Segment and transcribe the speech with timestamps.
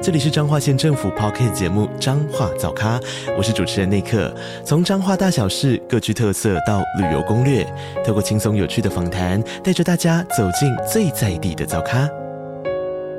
[0.00, 3.00] 这里是彰化县政府 Podcast 节目《彰化早咖》，
[3.36, 4.32] 我是主持人内克。
[4.64, 7.66] 从彰化大小事各具特色到旅游攻略，
[8.06, 12.08] 透过轻松有趣的访谈，带着大家走进最在地的早咖。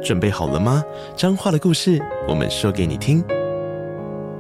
[0.02, 0.82] 准备好了吗？
[1.18, 3.22] 彰化的故事，我们说给你听。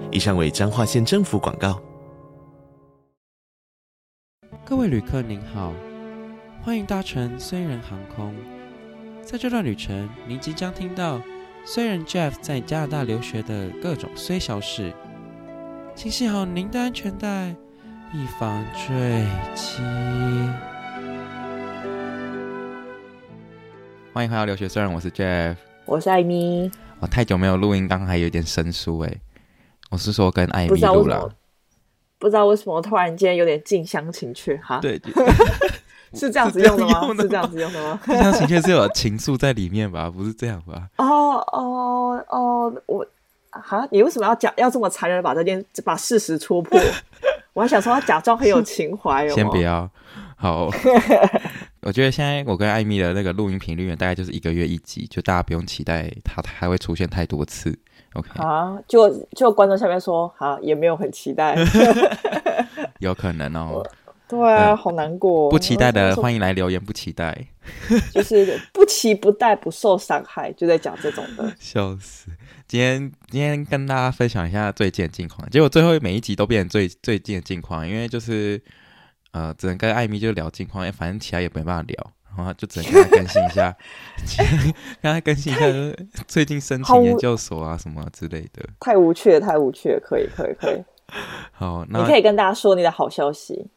[0.09, 1.77] 以上为彰化县政府广告。
[4.63, 5.73] 各位旅客您好，
[6.63, 8.33] 欢迎搭乘虽然航空。
[9.25, 11.19] 在这段旅程，您即将听到。
[11.71, 14.91] 虽然 Jeff 在加拿大留学的各种虽小事，
[15.93, 17.55] 请系好您的安全带，
[18.11, 19.23] 以防坠
[19.53, 19.83] 机。
[24.11, 26.71] 欢迎回到留学虽然，我是 Jeff，我是艾米。
[26.99, 29.17] 我太久没有录音，刚刚还有点生疏哎。
[29.91, 31.31] 我是说跟艾米录了，
[32.17, 34.79] 不知道为什么突然间有点近乡情怯哈？
[34.79, 34.99] 对。
[36.13, 37.07] 是这样子用的吗？
[37.19, 37.99] 是这样子用的吗？
[38.05, 40.09] 这样情节是有情愫在里面吧？
[40.09, 40.87] 不是这样吧？
[40.97, 43.05] 哦哦哦，我
[43.51, 46.79] 哈，你为什么要假要这么残忍把这件把事实戳破？
[47.53, 49.29] 我还想说他假装很有情怀哦。
[49.29, 49.89] 先不要，
[50.37, 50.69] 好。
[51.81, 57.77] 我觉得现在我跟艾米的那个录音频率大概就是一个月一集，就大家不用期待他还会出现太多次。
[58.13, 61.55] OK，好，就就观众下面说，好，也没有很期待，
[62.99, 63.81] 有可能哦。
[64.29, 65.49] 对啊，好难过。
[65.49, 67.35] 不期待的欢迎来留言，不期待。
[68.13, 71.51] 就是不期不待，不受伤害，就在讲这种的。
[71.59, 72.29] 笑死！
[72.67, 78.61] 今天今天跟大家分享一下最近的近况，结果最后每一集都变成最最近的近况，因为就是
[79.31, 83.75] 呃，只能跟艾米就聊近况，反正其他也没办法聊，然后就只能跟他更新一下，
[85.01, 88.63] 跟他更新一下，就是最近申请研究所啊什么之类的。
[88.79, 90.83] 太无趣了，太无趣了，可以可以可以。
[91.51, 93.67] 好，那你可以跟大家说你的好消息。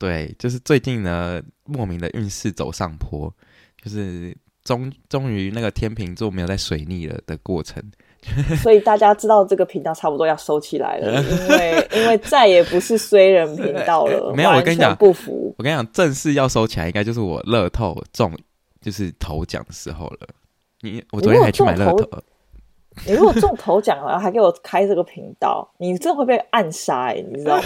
[0.00, 3.30] 对，就是最近呢，莫名的运势走上坡，
[3.84, 4.34] 就是
[4.64, 7.82] 终终于那个天秤座没有在水逆了的过程，
[8.62, 14.32] 所以大家知道这个频道差不多要收起来了，因为因为再也不是衰人频道了。
[14.34, 18.34] 没有，我跟你讲不服，我跟你讲，正式要收起来，应该就是我乐透中
[18.80, 20.28] 就是头奖的时候了。
[20.80, 22.08] 你我昨天还去买乐透。
[23.06, 27.62] 你如果中头奖了，还给我开这个频道，你真的会被暗杀哎，你知道吗？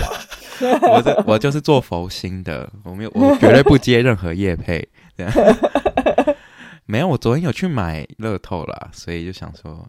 [0.93, 4.89] 我这 我就是做佛心的，我没有，我绝对不接任何业配。
[6.87, 9.87] 没有，我昨天有去买乐透啦，所以就想说，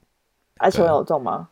[0.59, 1.49] 而且有中吗？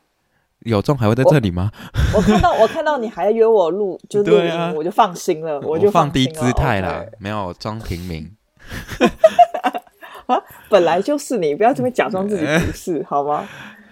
[0.59, 1.69] 有中还会在这里吗？
[2.13, 8.31] 我，我看到我看到你还约我录，就录音，啊，我就放心了，我就放，放低姿态啦，okay，没有装平民。
[10.25, 13.45] 啊，本来就是你，不要这么假装自己不是，好吗？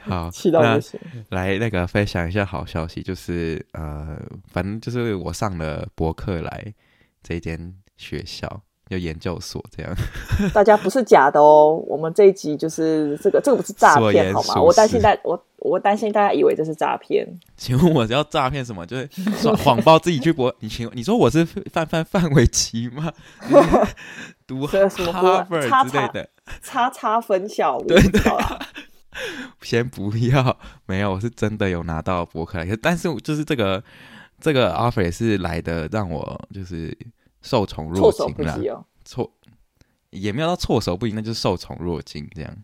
[0.04, 1.00] 好， 气到不行。
[1.30, 4.18] 来，那个分享一下好消息，就是呃，
[4.52, 6.74] 反正就是我上了博客来
[7.24, 9.96] 这间学校，有研究所这样。
[10.54, 14.62] 大家不是假的哦，我们这一集就是这个，这个不是诈骗好吗？
[14.62, 17.28] 我担心大我我担心大家以为这是诈骗。
[17.56, 18.86] 请问我要诈骗什么？
[18.86, 19.08] 就是
[19.64, 23.14] 谎报自己去博，你请你说我是范范范玮琪吗？
[24.48, 26.30] 读哈佛之类的，
[26.62, 28.20] 叉叉分校，对的。
[29.62, 33.84] 先不要，没有，我是真的有拿到博客来，但是就是这个
[34.40, 36.98] 这个 offer 也是来的让我就是
[37.42, 39.30] 受宠若惊了，错、哦、
[40.12, 42.56] 也没有到措手不及，那就是受宠若惊这样。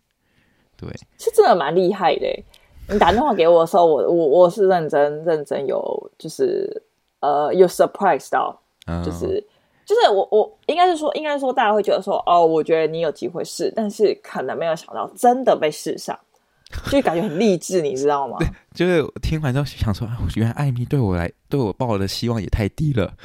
[0.78, 2.44] 对，是真的蛮厉害的。
[2.90, 6.82] 你打电话给我的时候，我我我是认真认真有就是
[7.20, 9.46] 呃有 surprise 到，嗯、就是
[9.86, 16.18] 就是我我应该是说应该是说大家会觉得说哦，我觉得你有机会试，但是可能没有想到真的被试上。
[16.92, 18.38] 就感觉很励志，你知道吗？
[18.40, 23.14] 对，就是听完之后想说，原来艾米对我来对我抱的希望也太低了。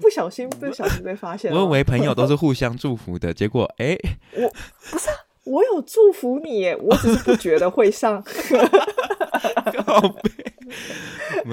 [0.00, 1.58] 不小心不小心被发现了。
[1.58, 3.96] 我以为朋友都是互相祝福的，结果哎，
[4.34, 4.52] 我
[4.90, 5.14] 不是、啊，
[5.44, 8.22] 我有祝福你耶，我只是不觉得会上。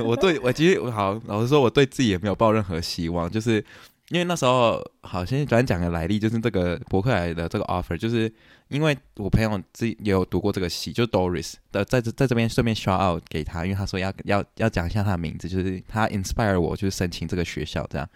[0.05, 3.63] 我对我其实好老实说，我对自己也没有抱任何希望，就是。
[4.09, 8.31] 因为那时候，好，先转讲个来历，就是这个柏克莱的这个 offer，就是
[8.69, 18.09] 因为我朋友自己也有读过这个系，就 Doris 的，在这在这边顺便 shout out 给他，因为他说要要要讲一下他的名字，就是他 inspire 我，就是申请这个学校这样，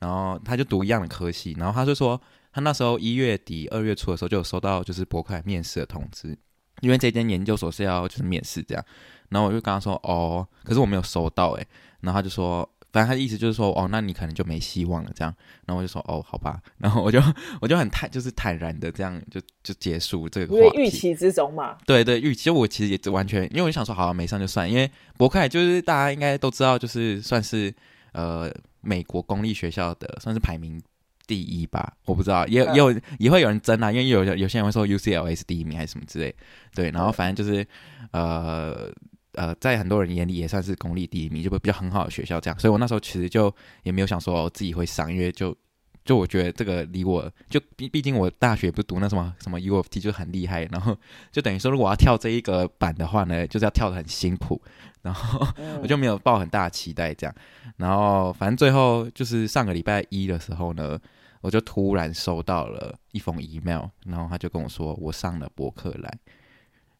[0.00, 2.20] 然后他就读一样的科系，然后他就说
[2.52, 6.36] 他那时候一月底二月初的时候就有收到就是柏克莱面试的通知，
[6.80, 8.84] 因为这间研究所是要就是面试这样，
[9.28, 11.64] 然后我就跟他说哦，可是我没有收到诶，
[12.00, 12.68] 然后他就说。
[12.96, 15.30] 反正他的意思就是说，哦，那你可能就没希望了，这样。
[15.66, 16.58] 然后我就说，哦，好吧。
[16.80, 17.20] 然后我就
[17.60, 20.78] 我就很坦，就是坦然的这样就就结束这个话题。
[20.78, 21.76] 预期之中嘛。
[21.84, 22.48] 对对，预期。
[22.48, 24.66] 我其实也完全，因为我想说，好，没上就算。
[24.70, 27.70] 因为柏克就是大家应该都知道，就是算是
[28.12, 28.50] 呃
[28.80, 30.80] 美国公立学校的，算是排名
[31.26, 31.92] 第一吧。
[32.06, 36.34] 我不知道，也也有也会有人争啊，因为有有些人会说 UCLA 是第一名还是什么之类。
[36.74, 37.66] 对，然后反正就是
[38.12, 38.90] 呃。
[39.36, 45.56] 呃，在很多人眼里也算是公立第一名，就会比较很好的学校这样，所以我那时候其实就也没有想说我自己会上，因为就
[46.04, 50.96] 就我觉得这个离我就毕毕竟我大学不读那什么什么 UFT 就很厉害，然后
[51.30, 54.60] 就等于说如果要跳这一个板的话呢，就是要跳得很辛苦，
[55.02, 55.46] 然后
[55.82, 57.34] 我就没有抱很大期待这样，
[57.76, 60.98] 然后反正最后就是上个礼拜一的时候呢，
[61.40, 66.18] 我就突然收到了一封 email，然后他就跟我说我上了柏克莱。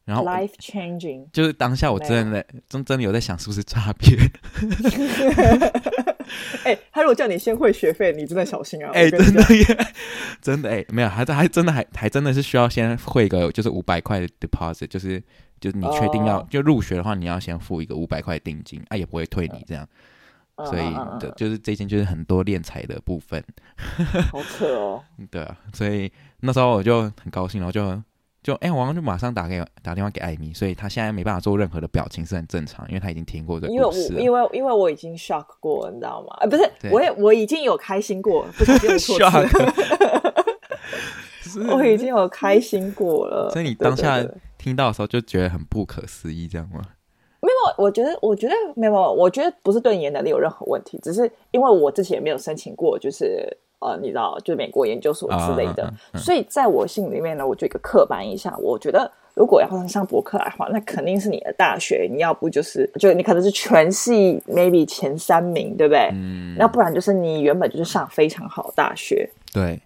[0.07, 4.17] 然后，life changing，就是当下我真的真真的有在想是不是诈骗。
[6.65, 8.91] 哎、欸，他如果叫你先汇学费，你真的小心啊！
[8.95, 9.87] 哎、欸，真的耶，
[10.41, 15.21] 真的哎、欸，没有，还还真的还还真的是需要先汇一个就是五百块的 deposit，就是
[15.61, 16.51] 就是你确定要、oh.
[16.51, 19.85] 就入学的话，你要先付一个五百块定金，啊也不会退你这样。
[20.57, 20.67] Uh.
[20.67, 23.43] 所以的就是这件就是很多敛财的部分。
[24.31, 25.03] 好扯哦。
[25.31, 28.01] 对啊，所以那时候我就很高兴，然后就。
[28.47, 34.21] 就哎，我、刚、就马上打给打电话给艾米，所以他现在没办法做任何的表情，是很正常，因为他已经听过这个故事了。
[34.21, 36.47] 因为我因为因为我已经 shock 过，你知道吗？
[36.47, 36.63] 不是，
[36.93, 39.19] 我也我已经有开心过，不是有错
[41.75, 43.51] 我已经有开心过了。
[43.55, 44.25] 所以你当下
[44.57, 46.81] 听到的时候就觉得很不可思议，这样吗？
[47.41, 53.57] 没有，我觉得我觉得没有，我觉得不是对你的能力有任何问题，只是因为我之前也没有申请过，就是。
[53.79, 56.19] 呃，你知道，就是美国研究所之类的，uh, uh, uh, uh.
[56.19, 66.09] 所以在我心里面呢，我就一个刻板印象，我觉得如果要上博客来的话，那肯定是你的大学，你要不就是就你可能是全系 maybe 前三名，对不对？
[66.15, 69.79] 嗯，那不然就是你原本就是上非常好的大学，对，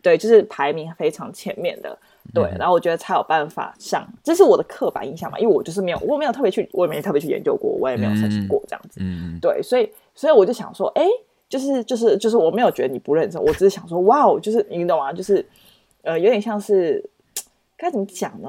[0.00, 1.96] 对，就是排名非常前面的，
[2.32, 11.06] 对，嗯、然后我觉得才有办法上，这是我的刻板印象嘛，因为我就是没有，我没有特别去，我也没特别去研究过，我也没有申请过这样子，嗯，嗯对，所以所以我就想说，哎。
[11.48, 15.12] 就是就是就是我没有觉得你不认真，我只是想说，哇哦，就是你懂吗？
[15.12, 15.44] 就是
[16.02, 17.04] 呃，有点像是
[17.76, 18.48] 该怎么讲呢？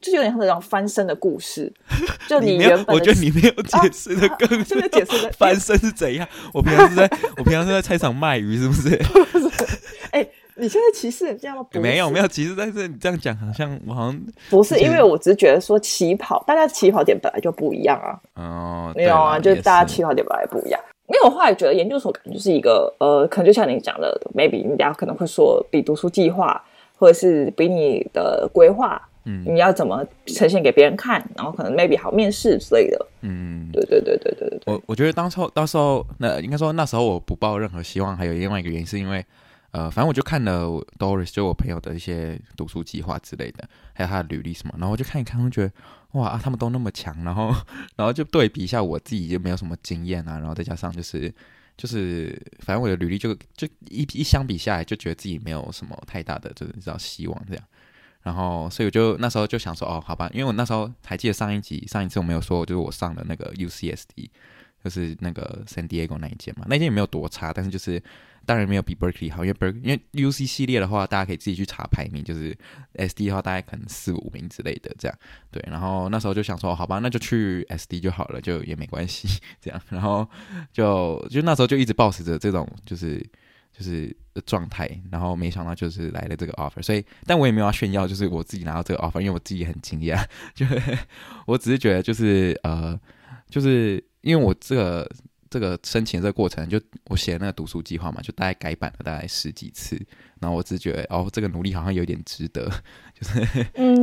[0.00, 1.72] 就是有点像那种翻身的故事。
[2.28, 6.28] 就你原本，我觉得你没有解释的更，这个解释的翻身是怎样？
[6.52, 8.96] 我平常是在我平常是在菜场卖鱼，是不是？
[9.32, 9.48] 不是。
[10.10, 10.26] 哎，
[10.56, 11.66] 你现在歧视人家吗？
[11.72, 14.20] 没有没有歧视，但是你这样讲好像我好像
[14.50, 18.20] 不是，因为我只是觉得说起跑，大家起跑点本来就不一样啊。
[18.34, 20.78] 哦，没有啊，就是大家起跑点本来不一样。
[21.08, 26.62] 因为我后来觉得研究所可能就是一个呃，可能就像你讲的，maybe 你大家可能会说比读书计划，
[26.98, 34.60] 或者是比你的规划，嗯，你要怎么呈现给别人看，然后可能 maybe 好面试之类的，嗯，对对对对对对。
[34.66, 39.24] 我我觉得当时候到时候那应该说那时候我不抱任何希望，还有另外一个原因是因为。
[39.74, 40.66] 呃，反正我就看了
[41.00, 45.74] Doris，就我朋友的一些读书计划之类的，还有他的履历什么，然后我就看一看，我就觉得
[46.12, 47.52] 哇，他们都那么强，然后
[47.96, 51.28] 然后就对比一下我自己就没有什么经验啊，然后再加上就是
[51.76, 57.64] 就是，反正我的履历就就一一相比下来，就觉得自己没有什么太大的就是你知道希望这样，
[58.22, 64.30] 然后所以我就那时候就想说，哦，好吧，因为我那时候还记得上一集上一次我没有说，就是我上了那个 UCSD，
[64.84, 68.00] 就是那个 San Diego 那一届嘛，那一届也没有多差，但是就是。
[68.46, 72.56] 当然没有比 Berkeley 好，因为 Berkeley 因为 UC 系列的话，大家可以自己去查排名，就是
[72.94, 75.18] SD 的话，大概可能四五名之类的这样。
[75.50, 79.28] 对，然后那时候就想说，好吧，那就去 SD 就好了，就也没关系
[79.60, 79.80] 这样。
[79.88, 80.28] 然后
[80.72, 83.18] 就就那时候就一直保持着这种就是
[83.72, 84.14] 就是
[84.46, 90.24] 状态，然后没想到就是来了这个 offer，所以但我也没有要炫耀，就是我自己拿到这个 offer，因为我自己也很惊讶，
[90.54, 90.66] 就
[91.46, 92.98] 我只是觉得就是呃，
[93.48, 95.10] 就是因为我这个。
[95.54, 99.96] 这个申请这个过程，就我写的那个读书计划嘛，就大概改版了大概十几次，
[100.40, 102.68] 然后我只觉得哦，这个努力好像有点值得，
[103.14, 103.40] 就是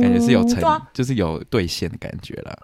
[0.00, 0.62] 觉是有成，
[0.94, 2.58] 就是有兑现的感觉了。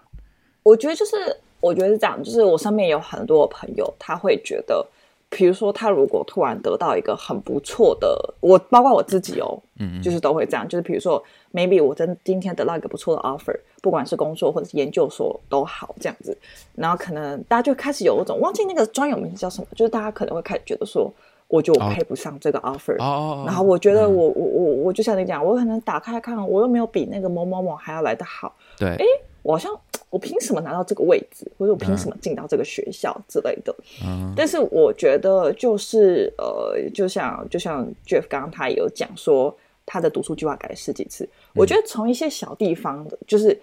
[0.63, 1.15] 我觉得就是，
[1.59, 4.83] 我觉得是这样，就是我身边有很多朋友，他会觉得。
[5.29, 10.67] 比如说，他如果突然得到一个很不错的，我包括我自己哦，嗯，就是都会这样。
[10.67, 16.35] 就是比如说，maybe 我真今天得到一个不错的 offer，不管是工作或者是研究所都好，这样子。
[16.75, 21.13] 然后可能大家就开始有一种忘记那个专有名词叫什么，就是大家可能会开始觉得说，
[21.47, 22.99] 我觉得我配不上这个 offer。
[22.99, 23.43] 哦。
[23.45, 28.55] 然后我觉得我我我我就像你讲，我可能打开看，我又没有比那个某某某还要来的好。
[28.79, 28.95] 对。
[28.95, 29.05] 诶
[29.41, 29.71] 我好像
[30.09, 33.75] 我凭什么拿到这个位置，或者我凭什么进到这个学校之类的？
[34.03, 39.55] 嗯，但是我觉得就是呃，就像就像 Jeff 刚刚他也有讲说，
[39.85, 41.23] 他的读书计划改了十几次。
[41.23, 43.59] 嗯，我觉得从一些小地方的，就是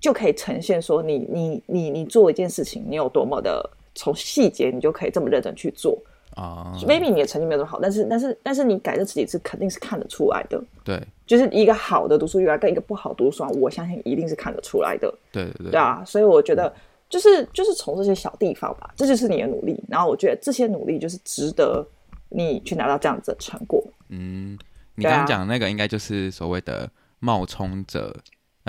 [0.00, 5.98] 就可以呈现说你你你你做一件事情，你有多么的从细节你就可以这么认真去做
[6.34, 6.72] 啊。
[6.86, 10.62] Maybe 你的成绩没有这么好，但是但是但是你改这十几次肯定是看得出来的。
[10.82, 15.08] 对，就是一个好的读书育儿跟一个不好读书，我相信一定是看得出来的。
[15.30, 16.74] 对对对，对啊，所以我觉得
[17.08, 19.80] 就是就是从这些小地方吧，这就是你的努力。
[19.88, 21.86] 然后我觉得这些努力就是值得
[22.30, 23.80] 你去拿到这样子的成果。
[24.08, 24.58] 嗯，
[24.96, 28.12] 你刚刚讲的那个应该就是所谓的冒充者。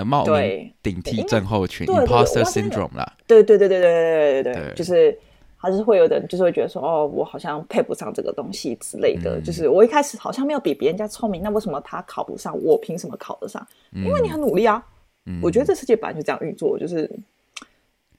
[0.04, 5.16] 冒名顶替症候群 （imposter syndrome） 啦，对对对对对对对对对，就是
[5.62, 9.38] 还是会有的人，就是会觉得说，哦，我好像配不上这个东西之类的。
[9.38, 13.64] 嗯、就是我一开始好像没有比别人家聪明，那为什么他考不上，我凭什么考得上？
[13.92, 14.84] 嗯、因为你很努力啊。
[15.26, 17.08] 嗯、我觉得这世界本来就这样运作，就是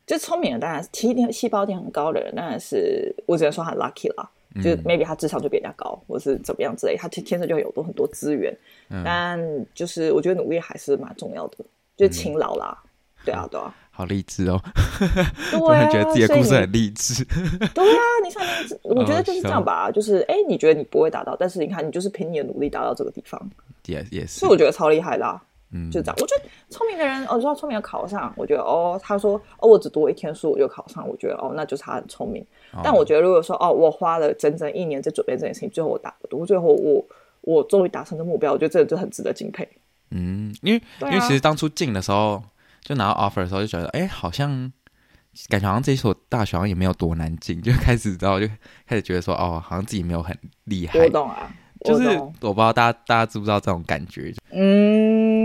[0.07, 4.29] 就聪明的当然是体力细胞点很高的人，当然是我只能说他 lucky 啦。
[4.55, 8.55] 嗯、就 maybe 他智商就比人家高，或是怎么样之类，他天天生就有多很多资源。
[8.89, 11.57] 嗯、但就是我觉得努力还是蛮重要的。
[11.97, 12.89] 就勤劳啦，嗯、
[13.25, 14.62] 对啊，对啊，好励志哦！
[15.51, 17.24] 突然觉得自己的故事很励志。
[17.74, 18.44] 对啊，你想，
[18.82, 23.39] 我 觉得就是这样吧，就是哎，你觉得你不会达到，但是你看，你就是凭你的努力达到这个地方，
[23.86, 24.39] 也也是。
[24.39, 26.15] 所以我觉得超厉害啦，嗯，就这样。
[26.20, 32.46] 我觉得聪明的人，哦，说聪明的考上，我觉得哦，他说哦，我只读一天书我就考上，我觉得哦，那就是他很聪明。
[32.74, 37.06] 哦、但我觉得如果说哦，我花了整整一年在准备这件事情，最后我达读，最后我
[37.42, 39.68] 我终于达成的目标，我觉得这就很值得敬佩。
[40.15, 42.42] 嗯，因为、啊、因为其实当初进的时候，
[42.83, 44.71] 就拿到 offer 的时候，就觉得，哎，好像
[45.49, 48.47] 感觉好像这一所大学好像也没有多难进， 就开始然后就
[48.85, 50.99] 开始觉得说，哦，好像自己没有很厉害。
[50.99, 51.51] 我懂啊，
[51.85, 52.07] 就是
[52.41, 54.33] 我不知道大家大家知不知道这种感觉？
[54.51, 55.42] 嗯。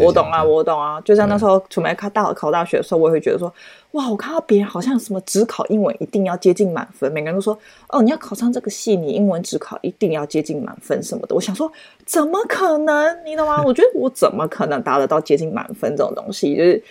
[0.00, 1.00] 我懂啊，我懂啊。
[1.02, 3.52] 就像那时候准备考大考大学的时候，我也会觉得说，
[3.92, 7.58] 哇，我看到别人好像什么只考英文一定要接近满分，每个人都说，
[7.88, 11.34] 哦，你要考上这个系，你英文只考一定要接近满分什么的。
[11.34, 11.70] 我想说，
[12.04, 13.24] 怎么可能？
[13.24, 13.62] 你懂吗？
[13.66, 16.56] 我觉得我怎么可能达得到接近满分这种东西？
[16.56, 16.82] 就是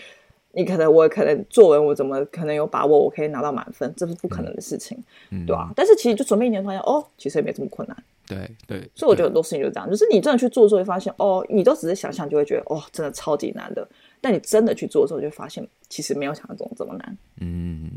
[0.54, 3.94] 你可能，我可能作文我怎么可能有把握我可以拿到满分？
[3.96, 4.98] 这是不可能的事情，
[5.30, 5.72] 嗯、对吧？
[5.76, 7.96] 但是其实就准备一年，发现哦，其实也没这么困难。
[8.28, 13.88] 对对，对，所以我觉得很多事情就是这样，就是你真的去做的时候，会发现哦，你都只是想象，就会觉得哦，真的超级难的。
[14.20, 17.18] 但你真的去做的时候，就发现其实没有想象中这么难。
[17.40, 17.92] 嗯，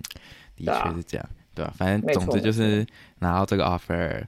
[0.57, 1.75] 的确是这样，对吧、啊？
[1.77, 2.87] 反正总之就是
[3.19, 4.25] 拿到这个 offer，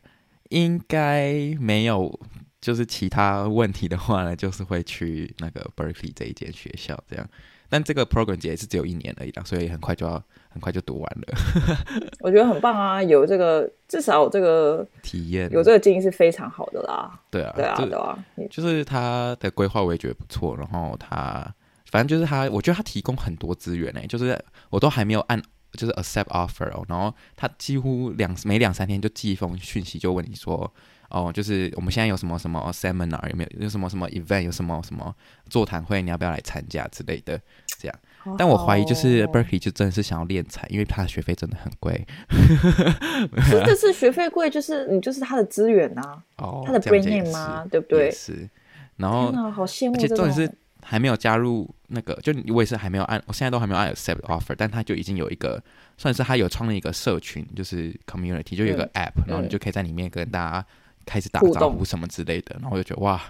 [0.51, 2.19] 应该没有
[2.61, 7.29] 就是其他问题的话呢，就是会去那个 Berkeley 这一间学校这样。
[7.73, 12.07] 但这个 program 也是只有一年而已啦，所以很快就要很快就读完了。
[12.21, 17.19] 我觉得很棒啊，有这个至少有这个体验，有这个经验是非常好的啦。
[17.31, 20.55] 对啊，对啊，就对啊，就是他的规划我也觉得不错。
[20.55, 21.51] 然后他
[21.87, 24.39] 反正就是他，我觉得他提供很多资源呢、欸，就是
[24.69, 25.41] 我都还没有按
[25.73, 30.71] 就是 accept offer 哦，然后他几乎两每两三天就寄一封讯息，就问你说。
[31.15, 33.65] 哦，就是我们现在有什么什么 seminar 有没有？
[33.65, 35.15] 有什么什么 event 有什么什么
[35.51, 37.39] 座谈会，你要不要来参加之类的？
[37.83, 42.07] 这样，好好，但我怀疑就是 Berkeley 就真的是想要敛财，因为他的学费真的很贵。
[43.51, 47.67] 真的是学费贵，就是你就是他的资源、啊，哦，他的 brand name 吗？
[47.69, 48.11] 对不对？
[48.13, 48.49] 是。
[48.97, 49.97] 然后，好羡慕。
[49.97, 50.49] 而且重点是
[50.81, 55.61] 还没有加入那个，就我也是还没有按，我现在都还没有按 accept offer，但他就已经有一个，
[55.99, 60.65] 算是他有创立一个社群，就是 community，就有一个 app，、嗯、然后你就可以在里面跟大家。
[61.05, 63.21] 开始打招呼什么之类的，然后我就觉得哇，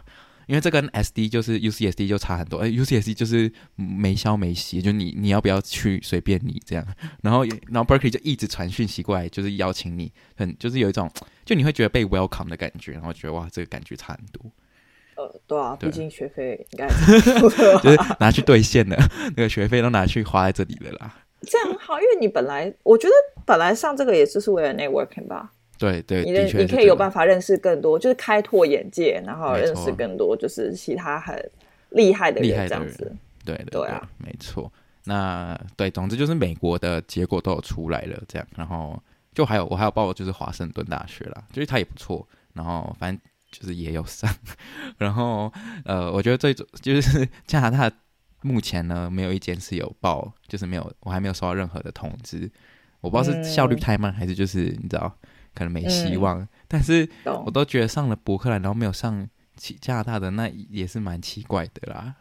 [0.46, 6.86] 因为这跟 SD 就是 UCSD 就差很多，哎，UCSD 就是没消没息，就你你要不要去随便你这样，
[7.22, 11.10] 然后然后 Berkeley 就一直传讯息过来，就是邀请你，很就是有一种
[11.44, 14.50] 就你会觉得被 welcome 的感觉，然后觉得哇，这个感觉差很多。
[15.14, 16.88] 呃，对啊，毕竟学费应该
[17.82, 18.96] 就是拿去兑现了，
[19.36, 21.14] 那个学费都拿去花在这里了啦。
[21.42, 23.12] 这样好，因为你本来我觉得
[23.44, 25.52] 本来上这个也就是为了 networking 吧。
[25.82, 31.50] 对对，你的你可以有办法认识更多，就是开拓眼界，然后认识更多，就是其他很
[31.90, 33.12] 厉害的人这样子。
[33.44, 34.72] 对对啊，没错。
[35.06, 38.46] 那对，总之就是美国的结果都有出来了，这样。
[38.54, 39.02] 然后
[39.34, 42.24] 就还有我还有报就是华盛顿大学啦，就是它也不错。
[42.52, 43.20] 然后反正
[43.50, 44.32] 就是也有上。
[44.98, 45.52] 然后
[45.84, 47.90] 呃，我觉得最就是 加拿大
[48.42, 52.48] 目前呢没有一间是有报，就是没有我还没有收到任何的通知。
[53.00, 55.12] 我不知道是效率太慢，还是就是你知道。
[55.54, 57.08] 可能没希望，嗯、但是
[57.44, 59.28] 我都觉得上了伯克兰，然后没有上
[59.80, 62.14] 加拿大的，那也是蛮奇怪的啦。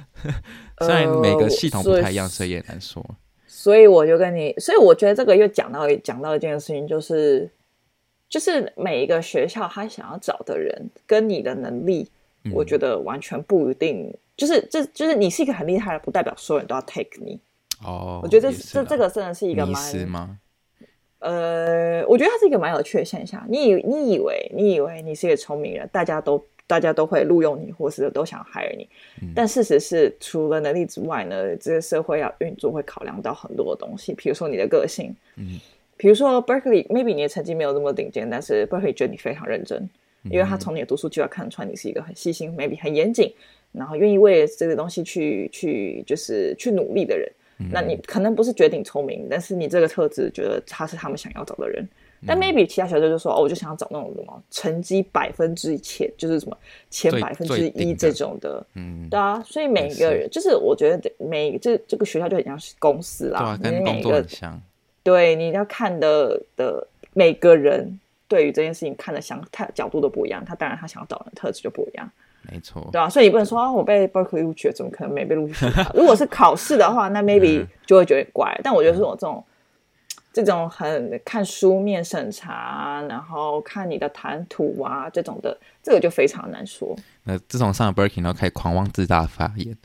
[0.80, 3.04] 虽然每个系统不太一样，呃、所以，也难说。
[3.46, 7.50] 所以我就跟你，所以我觉得这个又讲到讲到一件事情，就是
[8.28, 12.10] 就是每一个学校他想要找的人跟你的能力，
[12.44, 14.14] 嗯、我觉得完全不一定。
[14.36, 17.38] 就是这就是你是一个很厉害的，不代表所有人都要 take 你。
[17.84, 20.38] 哦，我觉得这这这个真的是一个蛮。
[21.22, 23.44] 呃，我觉得它是一个蛮有趣的现象。
[23.48, 28.88] 你以你以为你以为你是一个聪明人，大家都大家都会录用你，或是都想 hire 你。
[29.22, 35.14] 嗯、但事实是，除了能力之外呢，这个社会要运作会考量到很多的东西，比如说你的个性。
[35.36, 35.60] 嗯，
[35.96, 39.88] 比如说 Berkeley，maybe 你的成绩没有那么顶尖，但是 Berkeley 觉得你非常认真，
[40.24, 43.32] 因为他从你的读书就要看穿你是一个很细心，maybe 很严谨，
[43.70, 47.30] 然后愿意为这个东西去去就是去努力的人。
[47.62, 51.88] 嗯、那你可能不是绝顶聪明，但是你这个特质觉得他是他们想要找的人。
[52.24, 56.56] 但 maybe 其他学校就说哦，我就想要找那种什么成绩百分之前，就是什么
[56.88, 64.62] 前百分之一这种的，嗯，对啊，所以每一个人是就是我觉得每这这个学校就很像是公司啦，对啊，跟工作很像，
[65.02, 72.08] 对，你要看的的每个人对于这件事情看的想看角度都不一样，他当然他想要找的特质就不一样，
[72.50, 75.66] 没错，对啊，所以你不能说啊，我被 Berkeley 录取了，怎么可能没被录取？
[75.94, 79.44] 如果是考试的话，那 maybe 就会觉得怪，嗯、但我觉得是我这种。
[80.34, 86.96] 这种很看书面审查，然后看你的谈吐啊，这种的，这个就非常难说。
[87.24, 89.76] 那自从上了 Berkeley 然后开始狂妄自大发言，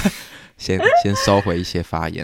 [0.58, 2.22] 先 先收回一些发言，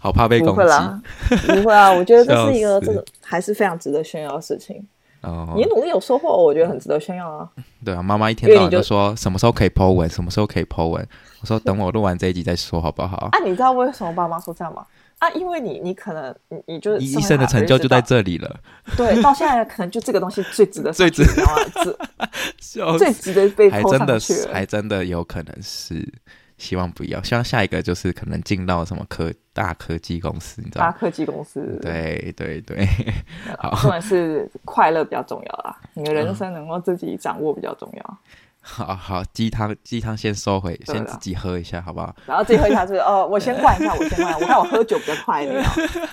[0.00, 0.54] 好怕被攻击。
[0.54, 4.82] 不会啦，不会啊，我觉得这是一个这个还是非常值得炫耀的事情。
[5.24, 7.48] 哦，你努力有收获，我觉得很值得炫耀啊。
[7.84, 11.06] 对啊，妈妈一天到晚就说什么时候可以 po 文，什么时候可以 po 文。
[11.40, 13.28] 我说等我录完这一集再说，好不好？
[13.32, 14.84] 啊，你知道为什么爸妈说这样吗？
[15.18, 18.60] 啊，因为你，你可能，你，你就是一生的成就就在这里了。
[18.96, 26.12] 对，到现在可能就这个东西最值得， 最值得，最值得被偷上去，还真的有可能是。
[26.56, 30.84] 希望不要，希望下一个就是可能进到什么科大科技公司，你知道？
[30.86, 31.78] 大科技公司。
[31.82, 32.86] 对对对，
[33.58, 38.18] 好，重点是快乐比较重要啦，你的人生能够自己掌握比较重要。
[38.66, 42.16] 好好，鸡汤鸡汤先收回，先自己喝一下，好不好？
[42.26, 45.62] 然后自己喝一下，就是哦，我先灌一下， 我先灌，我看我喝酒比较快一点，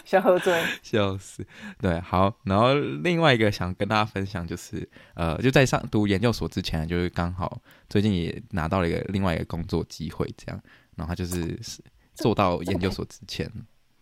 [0.03, 0.61] 先喝醉。
[0.83, 1.47] 笑死，
[1.79, 2.33] 对，好。
[2.43, 10.61] 然后另外一个想跟大家分享就是，呃，就在上读研究所之前，就是刚好最近也拿到了一个另外一个工作机会，这样。
[10.97, 11.57] 然后他就是
[12.15, 13.49] 做到研究所之前，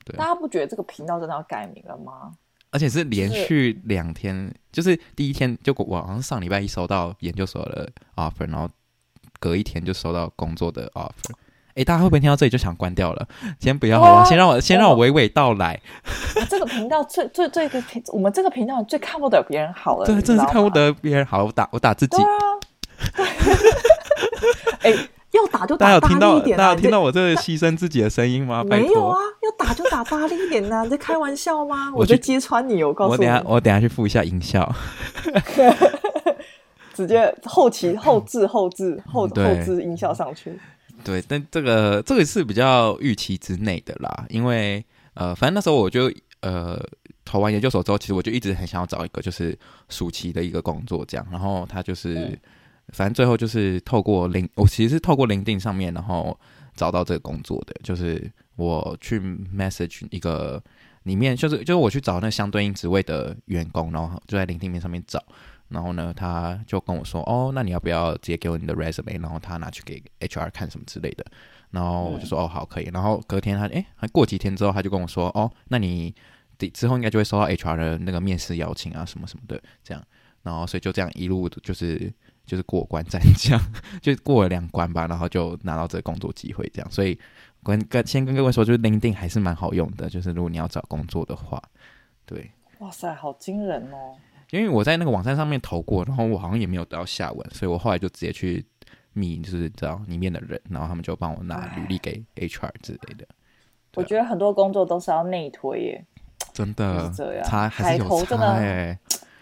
[0.03, 0.17] 对。
[0.17, 2.33] 大家不觉得这个频道真的要改名了吗？
[2.71, 8.69] 而且是连续两天，就是第一天就我好像上礼拜一收到研究所的 offer，然后
[9.39, 11.33] 隔一天就收到工作的 offer。
[11.75, 13.27] 哎，大家会不会听到这里就想关掉了？
[13.59, 15.79] 先不要先让我先让我娓娓道来。
[16.49, 21.45] 这个频道最最最个频，我们这个频道最看不得别人好了，对，真的是看不得别人好。
[21.45, 22.17] 我打我打自己。
[22.17, 22.29] 对啊。
[24.81, 24.93] 哎。
[25.31, 28.63] 要打就打大力一点，大家有听到我这个牺牲自己的声音吗？
[28.67, 30.81] 没有啊，要打就打大力一点呐！
[30.85, 31.91] 你在开玩笑吗？
[31.93, 33.17] 我在揭穿你，我告诉你。
[33.17, 34.73] 我等下我等下去付一下音效，
[36.95, 40.59] 直接后期后置后置后后置音效上去。
[41.03, 46.11] 对，但这个这个是比较预期之内的啦，因为呃，反正那时候我就
[46.41, 46.83] 呃
[47.23, 49.55] 投完研究所之后，其实我就一直很想要找一个就是
[49.89, 52.37] 暑期的一个工作，这样，然后他就是。
[52.93, 56.37] 反正最后就是透过零，我其实是透过 LinkedIn 上面，然后
[56.75, 57.73] 找到这个工作的。
[57.83, 60.61] 就是我去 message 一个
[61.03, 65.23] 里面，就是就是我去找那相对应职位的员工，然后就在 LinkedIn 上面找。
[65.69, 71.23] 然后呢，他就跟我说：“哦，那你要不要直接给我你的 resume？” 然后他拿去给 HR 看什么之类的。
[71.69, 76.11] 然后我就说：“哦，好，可以。”然后隔天他诶，还过几天之后，他就跟我说：“哦，那你
[76.73, 80.03] 之后应该就会收到 HR 的那个面试邀请啊，什么什么的。”这样，
[80.43, 82.11] 然后所以就这样一路就是。
[82.49, 83.61] 就是过关斩将，
[84.01, 86.91] 就过了两关吧，然后就拿到这个工作机会，这样。
[86.91, 87.15] 所以
[87.63, 91.61] 跟跟先跟各位说，就是 LinkedIn 还是蛮好用的，就是如果你要找工作的话，
[92.25, 92.49] 对。
[92.79, 94.15] 哇塞，好惊人哦！
[94.49, 98.65] 因为我在那个网站上面投过，然后我好像也没有得到下文，所以我后来就直接去
[99.13, 103.27] 密，就是找里面的人，然后他们就帮我拿履历给 HR 之类的。
[103.93, 106.05] 我觉得很多工作都是要内推耶，
[106.51, 108.97] 真的，这样差还是有差哎。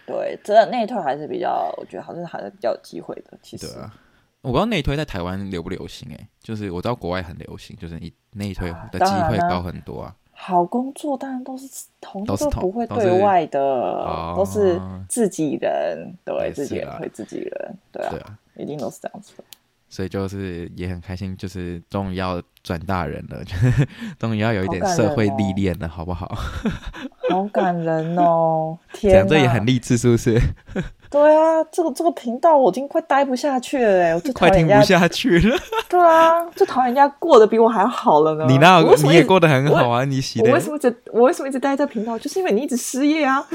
[0.08, 3.38] 对，真的内推还是比较，我觉得好像还是比较有机会的。
[3.44, 3.94] 其实，对啊，
[4.42, 10.16] 我不知道内推在台湾流不流行哎，就是我知道国外很流行，就是你内推的机会高很多啊。
[10.32, 11.68] 好工作当然都是
[12.00, 19.44] 同都是不会对外的，都是自己人，对自己人推自己人，对啊，一定都是这样子的。
[19.90, 23.88] 所以就是也很开心，就是终于要转大人了，就 是
[24.20, 26.38] 终于要有一点社会历练了，好，不好？
[27.30, 28.78] 好感人哦！
[28.94, 30.40] 天，讲这也很励志，是不是？
[31.10, 35.58] 对啊，这个这个频道我已经快待不下去了哎，我就快听不下去了。
[35.88, 38.46] 对啊，就讨厌人家过得比我还好了呢。
[38.48, 40.42] 你那，你也过得很好啊，你喜。
[40.42, 42.20] 我为什么一直我为什么一直待在这频道？
[42.20, 43.46] 就是因为你一直失业啊。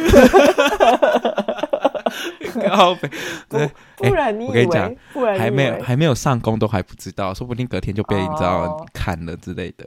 [2.69, 3.11] 高飞，
[3.49, 4.67] 对，不然你以为？
[5.13, 9.87] 不然还没有还没有上工都还不知道，说不定隔天就被你知道砍了之类的。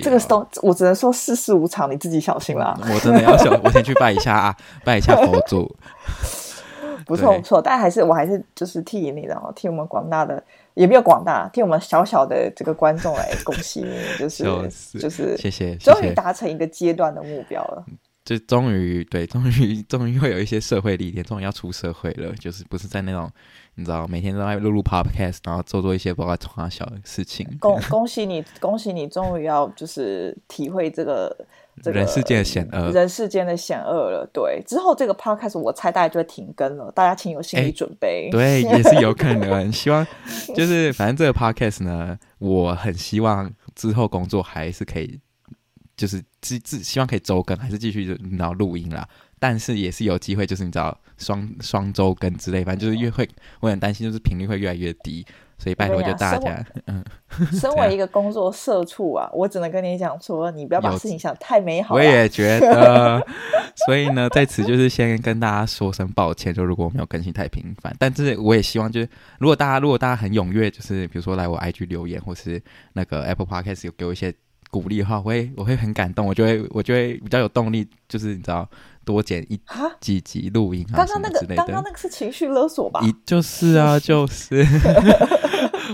[0.00, 2.78] 这个都我只能说世事无常，你自己小心啦。
[2.82, 5.74] 我真的要小， 我先去拜一下啊，拜一下佛祖。
[7.06, 10.42] 不错不错，但还是我还是就是替你的，替我们广大的
[10.74, 14.44] 也没有广大，替我们小小的这个观众来恭喜你，就是
[15.00, 17.82] 就是谢谢，终于达成一个阶段的目标了。
[18.28, 23.30] 就终于对，终于终于会有一些社会历练，终于要出社会了，就是不是在那种
[23.76, 27.48] 你知道每天都在录录 podcast，然后做做一些包括大小的事情。
[27.58, 31.34] 恭恭喜你， 恭喜你，终于要就是体会这个。
[31.80, 34.28] 这个、人世间的险恶，人世间的险恶了。
[34.32, 38.28] 对，之后这个 podcast 我猜大家就会停更了，大家请有心理准备。
[38.34, 39.70] 对，也是有可能。
[39.70, 40.04] 希望
[40.56, 45.20] 就是反正这个 podcast 呢，我很希望之后工作还是可以，
[45.98, 49.06] 就是自自希望可以周更，还是继续然后录音啦。
[49.38, 53.28] 但是也是有机会，就是你知道双双周更之类，反正就是越会，
[53.60, 55.26] 我很担心就是频率会越来越低。
[55.60, 57.04] 所以拜托就大家，嗯，
[57.50, 61.96] 身为一个工作社畜啊，我只能跟你讲说，你不要把事情想太美好。
[61.96, 63.20] 我也觉得，
[63.84, 69.08] 所以呢，在此就是先跟大家说声抱歉，就如果我没有更新太频繁，但是我也希望就是，
[69.40, 74.32] 如果大家如果大家很踊跃，就是比如说来我 IG 留言，或是那个 Apple Podcast 有给我一些
[74.70, 78.68] 鼓励的话，我会我会很感动，我就会我就会比较有动力，就是你知道。
[79.04, 79.58] 多剪一
[80.02, 83.00] 几集录音啊，刚刚那个刚刚那个是情绪勒索吧？
[83.24, 84.62] 就是啊， 就是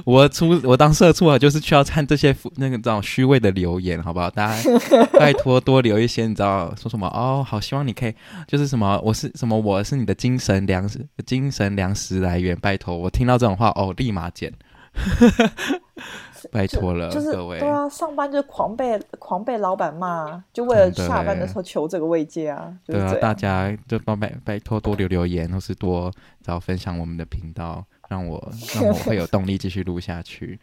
[0.04, 4.28] 我出我当社畜啊，就是需要看这些那个这种虚伪的留言，好不好？
[4.28, 4.60] 大家
[5.16, 7.46] 拜托多留一些，你知道说什么哦？
[7.46, 8.12] 好希望你可以，
[8.48, 12.58] 就是什么我是什么我是你的精神粮食，精神粮食来源。
[12.58, 14.52] 拜托我听到这种话哦，立马剪。
[16.52, 17.58] 拜托了，就是各位。
[17.58, 22.72] 对啊，上班就是狂被狂被老板骂，就为了下班的时候求这个慰藉啊。
[22.86, 30.60] 对啊，大家就帮拜拜托多留留言，或是多找分享我们的频道，让我 让我会有动力继续录下去。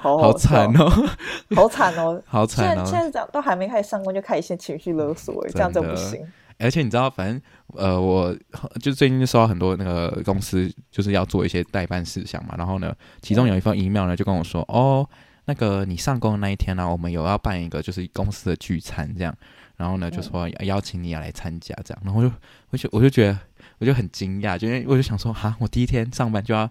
[0.00, 0.90] 好惨哦，
[1.54, 2.84] 好惨哦，好惨哦！
[2.84, 6.20] 现在现在都还没开始上工，就开始先情绪勒索，这样就不行。
[6.58, 7.40] 而且你知道，反正
[7.74, 8.34] 呃，我
[8.80, 12.54] 就最近就收到很多那个公司，就是要做一些代办事项嘛。
[12.56, 15.06] 然后呢，其中有一封 email 呢，就跟我说：“哦，
[15.44, 19.36] 那个你上工的那一天呢、啊，我们有要办一个就是公司的聚餐这样。
[19.76, 22.02] 然后呢，就说邀请你要来参加这样。
[22.02, 22.34] 然后我就
[22.70, 23.38] 我就我就觉得
[23.78, 26.70] 我就很惊讶，就因为我就想说，哈，我第一天上班就要，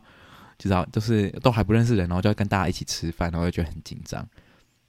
[0.57, 4.27] 知道就是都还不认识人，然后就要跟大家一起吃饭，然后我就觉得很紧张。”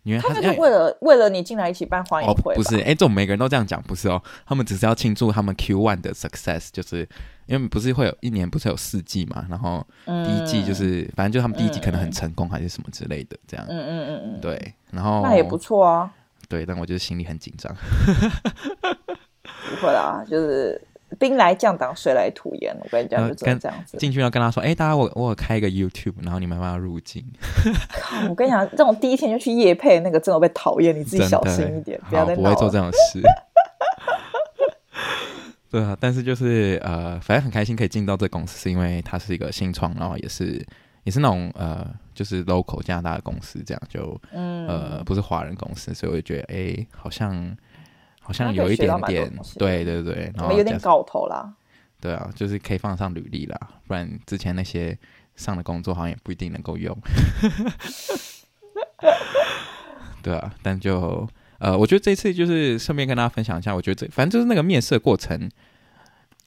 [0.06, 2.76] 因为他是为了为了你进来一起办欢迎会，哦，不是？
[2.78, 4.22] 哎，这种每个人都这样讲，不是哦？
[4.46, 7.00] 他们只是要庆祝他们 Q one 的 success，就是
[7.46, 9.44] 因为不是会有一年不是有四季嘛？
[9.50, 13.66] 然后第一季就是，嗯、反正就他们第一季可能很成功，还是什么之类的，这样。
[13.68, 14.74] 嗯嗯嗯嗯，对。
[14.92, 16.08] 然后那也不错啊。
[16.48, 17.74] 对，但我就是心里很紧张。
[19.42, 20.80] 不会啦，就是。
[21.18, 22.76] 兵来将挡，水来土掩。
[22.82, 23.96] 我跟你讲，就这样子。
[23.96, 27.24] 进去要跟他说：“哎、欸，大家我我有开一个 YouTube，然后你们慢慢入境。”！
[28.28, 30.94] 我跟你讲，这种第一天就去夜配那个，真的被讨厌。
[30.98, 32.42] 你自己小心一点，不要再闹。
[32.42, 33.20] 不会做这种事。
[35.70, 40.64] 对啊，但是就是呃，反正很开心可以进到这公司，是因为它是一个新创，然后也是
[41.04, 47.56] 也是那种呃，就是 local 加拿大的公司，这样就嗯呃，不是华人公司，所以我就觉得哎、欸，好像。
[48.26, 51.54] 好像有一点点，对对对，然后有点搞头啦。
[52.00, 54.98] 对啊，就是可以放上履历啦，不然之前那些
[55.36, 56.92] 上的工作好像也不一定能够用。
[60.22, 61.24] 对啊，但就
[61.58, 65.48] 呃，我觉得这次就是顺便跟大家分享一下，我觉得这反正就是那个面试的过程，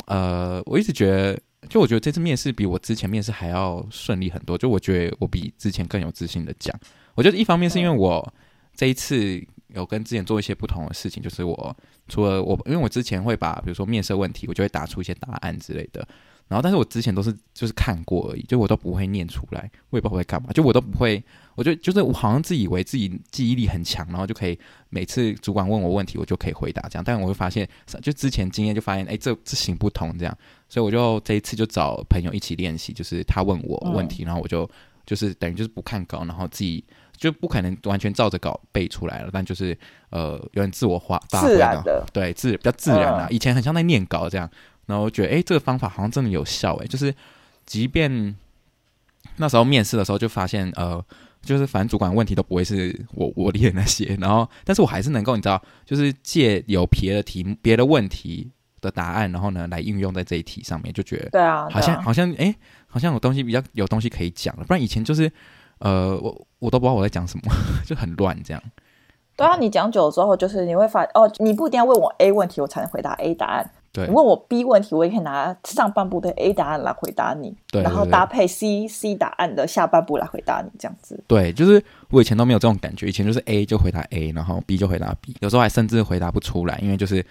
[0.07, 1.39] 呃，我一直觉得，
[1.69, 6.77] 就我觉得这次面试比我之前面试还要顺利很多，就我觉得我比之前更有自信的讲，
[7.15, 8.33] 我觉得一方面是因为我
[8.75, 9.41] 这一次。
[9.73, 11.75] 有跟之前做一些不同的事情，就是我
[12.07, 16.07] 除了我，因为我之前会把比如说面试问题，我就会打出一些答案之类的。
[16.47, 21.23] 然后，但是我之前都是就是看过而已，就我都不会念出来，我也不知道会干嘛，就我都不会。
[21.53, 24.57] 我就就是我好像自以为自己记忆力很强，然后就可以
[24.89, 27.03] 每次主管问我问题，我就可以回答这样。
[27.03, 27.69] 但我会发现，
[28.01, 30.35] 就之前经验就发现，哎，这这行不通这样。
[30.67, 34.67] 所以我就这一次就找朋友一起练习，就是他问我问题，然后我就
[35.05, 36.83] 就是等于就是不看稿，然后自己。
[37.19, 39.77] 就不可能完全照着稿背出来了，但就是
[40.09, 43.27] 呃，有点自我化发挥的，对，自比较自然啊。
[43.29, 44.49] 以前很像在念稿这样，
[44.85, 47.13] 然后我觉得，哎，这个方法好像真的有效，哎，就是
[47.65, 48.33] 即便
[49.35, 51.03] 那时候面试的时候就发现，呃，
[51.41, 62.55] 就是反正主管问题都不会是我 我列那些，然后，但是我还是能够你知道，就是借有别的题目、别的问题的答案，然后呢来应用在这一题上面，就觉得对啊，好像好像哎，
[62.87, 65.29] 好像有东西比较有东西可以讲了，不然以前就是。
[65.81, 67.51] 呃，我我都不知道我在讲什么，
[67.85, 68.61] 就很乱这样。
[69.35, 73.71] 对啊，你讲久了之后，就是你会发哦，你不一定要问我 A 问题，我才能回答 A 答案。
[73.91, 81.23] 对，你问我 B 问题，我也可以拿上半部的 A 答案来回答你，对，然后搭配 C C 答案的下半部来回答你，这样子。
[81.25, 87.25] 对，就是我以前都没有这种感觉，以前就是 A 就回答 A，然后 B 就回答 B，有时候还甚至回答不出来，因为就是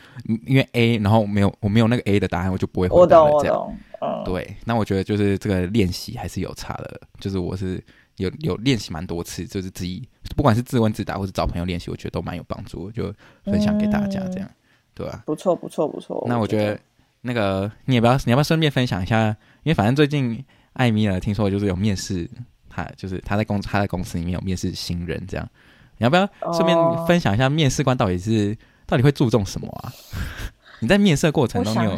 [0.47, 3.31] 因为 A，然后没有我没有那个 A 的答案，我就不会回答了。
[3.41, 4.25] 这样，我懂，我懂。
[4.25, 7.81] 嗯，对，那我觉得就是这个练习还是有差的，就是我是
[8.19, 13.13] 有有练习蛮多次，就是自己不管是自问自答或者找朋友练习，我觉得都蛮有帮助，就
[13.45, 14.47] 分享给大家这样。
[14.47, 14.55] 嗯
[14.99, 15.23] 对吧？
[15.25, 16.25] 不错，不错，不错。
[16.27, 16.81] 那我觉得，
[17.21, 19.29] 那个你也不要，你要不要顺便分享一下？
[19.63, 22.29] 因为反正最近艾米尔听说就是有面试，
[22.69, 25.49] 他就是他在公他在公司里面有面试新人，这样
[25.99, 26.77] 你要不要顺便
[27.07, 29.93] 分享一下面试官到底是、哦、到底会注重什么啊？
[30.83, 31.97] 你在面试过程中有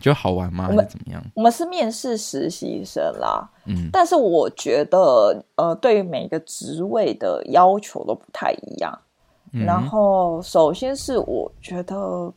[0.00, 0.66] 觉得好玩吗？
[0.70, 1.22] 我们怎么样？
[1.34, 8.98] 我们是面试实习生啦，嗯，但是我觉得呃，对于每个职位的要求都不太一样。
[9.52, 12.32] 然后，首先是我觉得，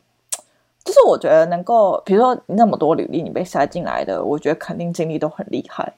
[0.84, 5.92] 就是我觉得能够，比如说那么多履历你被塞进来的，我觉得肯定经历都很厉害。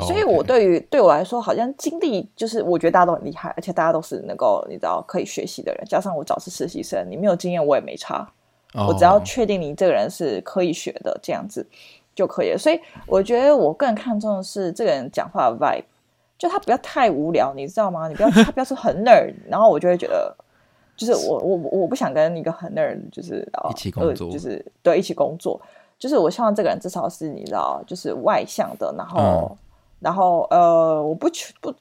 [0.00, 5.84] 所以，我对于对我来说，好像经历就是我觉得大家都很厉害，而且大家都是能够你知道可以学习的人。
[5.86, 8.26] 加上我找是实习生，你没有经验我也没差，
[8.74, 11.66] 我只要确定你这个人是可以学的，这样子
[12.14, 12.58] 就可以了。
[12.58, 15.84] 所以，我觉得我更看重的是这个人讲话的 vibe。
[16.38, 18.06] 就他不要太无聊，你知道吗？
[18.06, 20.32] 你不要 他不要说很 nerd，然后我就会觉得，
[20.96, 25.60] 就是我 我我不想跟一个很 nerd，就是一起工作，呃、就是对一起工作，
[25.98, 29.56] 就是我希望这个人至少是你知道，就是外向的，然后、嗯、
[29.98, 31.28] 然后呃，我不
[31.60, 31.74] 不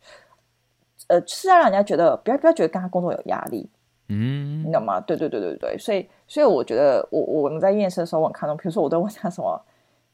[1.06, 3.70] 呃，是要让人家觉得不要不要觉得跟他工作有压力，
[4.08, 5.00] 嗯，你懂吗？
[5.02, 9.60] 对对对对对，所以所以我觉得我我们在面试的时候，我很看重，比如说我都问他什么。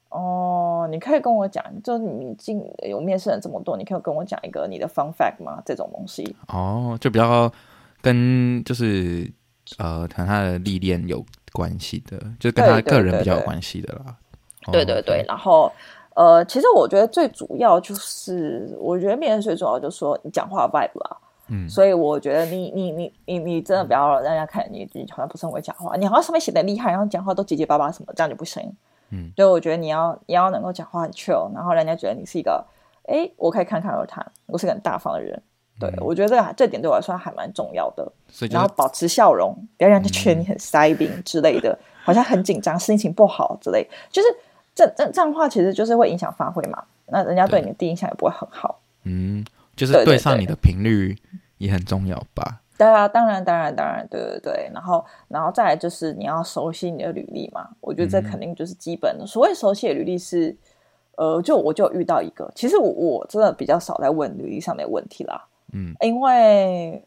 [0.09, 5.59] 哦，你可以跟我讲，就是你进有面试人这么多，你可以跟我讲一个你的 fun fact 吗？
[5.65, 7.51] 这种东西哦，就比较
[7.99, 9.27] 跟就是
[9.79, 14.15] 呃，谈他的历练有关系的，就跟他个人比较有关系的啦。
[14.71, 15.71] 对对对，然后
[16.15, 21.17] 呃，其实我觉得最主要就是，我觉得面试最主要就是说你讲话的 vibe 啦。
[21.53, 28.73] 嗯，所以我觉得你你你你你真的不要让人家看你你好像不是很会讲话，你好像上面写的厉害，然后讲话都结结巴巴什么，这样就不行。
[29.11, 32.65] 嗯，就我觉得你要你要能够讲话很 chill，然后人家觉得你是一个，
[33.03, 35.39] 哎，我可以侃侃而谈，我是个很大方的人。
[35.79, 38.11] 对、嗯、我觉得这个这点对我来说还蛮重要的。
[38.27, 44.27] 所以然后保持笑容，不要让人家觉得你很塞宾之类的，嗯、好像很紧张，心情不好之类，就是
[44.73, 46.83] 这这这样的话，其实就是会影响发挥嘛。
[47.07, 48.79] 那人家对你的第一印象也不会很好。
[49.03, 51.15] 嗯，就是对上你的频率
[51.63, 52.61] 也很重要吧。
[52.77, 54.69] 对啊，当然，当然，当然，对对对。
[54.73, 57.69] 然后，然后再来就是你要熟悉你的履历嘛。
[57.79, 59.23] 我觉得这肯定就是基本的。
[59.23, 60.55] 嗯、所谓熟悉的履历是，
[61.15, 65.47] 呃，就我就遇到一个，其实我我真的比较少在问履历上面的问题啦。
[65.71, 67.05] 嗯，因为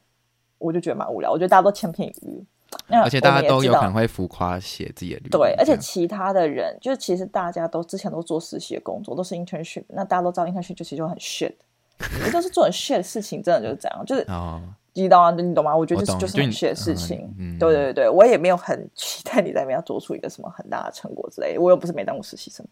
[0.58, 2.44] 我就觉得蛮无聊，我觉得大家都千篇一律。
[2.88, 5.30] 那而且大家都有可能会浮夸写自己的履历。
[5.30, 9.84] 对，而且其他的人，就是其实大家都之前都做实习的工作，都是 internship。
[9.88, 11.52] 那大家都知道 internship 就其实就很 shit，
[12.32, 14.22] 都是做很 shit 的事情，真的就是这样，就是。
[14.30, 14.61] 哦
[14.96, 15.76] 知道啊，你懂吗？
[15.76, 17.30] 我觉得这是就是很学的事情。
[17.38, 21.61] 嗯、对对对，我也没有很期待你在那边要做出一个什么很大的成果之类的。
[21.61, 22.64] 我又不是没当过实习生，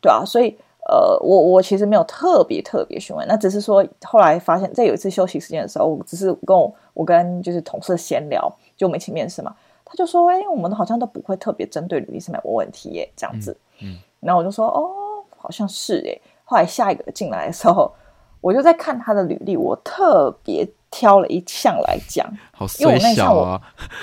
[0.00, 3.24] 对啊，所以呃，我我其实没有特别特别询问。
[3.28, 9.54] 那只是说后来发现，在有一次休息时间的时候，我只是跟我我跟就是同事闲聊，就我们一起面试嘛。
[9.84, 13.56] 他就说：“哎、欸，我们好像都不会特别针对履历上面问问题耶，这样子。
[13.78, 17.94] 嗯”嗯，然后我就说：“哦，好像是耶。”后来下一个进来的时候，
[18.42, 20.68] 我就在看他的履历，我特别。
[20.94, 23.58] 挑了一项来讲，好啊、因为我那一项我，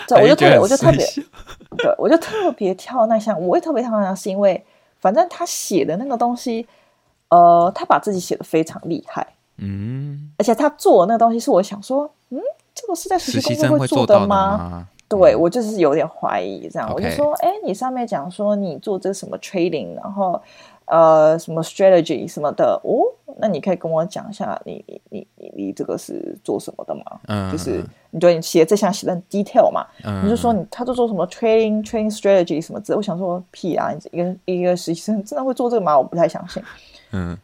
[0.08, 1.06] 对，我就特别，我就特别，
[1.78, 3.39] 对，我就特别挑那项。
[3.39, 4.65] 我会特别挑那项，是因为
[4.99, 6.65] 反正他写的那个东西，
[7.28, 12.41] 呃，他把自己写的非常厉害，嗯，而且他做的那个东西是我想说，嗯，
[12.73, 14.25] 这个是在实习工作会做的吗？
[14.25, 16.93] 的吗对，我就是有点怀疑，这样，Okay.
[16.95, 20.41] 我就说，哎，你上面讲说你做这什么 trading，然后。
[20.89, 23.06] 呃，什么 strategy 什么的哦？
[23.38, 27.04] 那你可以跟我讲一下你，你你你你这个是做什么的吗？
[27.28, 29.86] 嗯，就是你觉得你写这项写的很 detail 嘛？
[30.04, 33.93] 嗯，你就说你他都做什么 trading trading strategy 什么之类，我想说屁啊！
[34.12, 35.95] 一个一个实习生真的会做这个吗？
[35.95, 36.62] 我不太相信。
[37.12, 37.38] 嗯，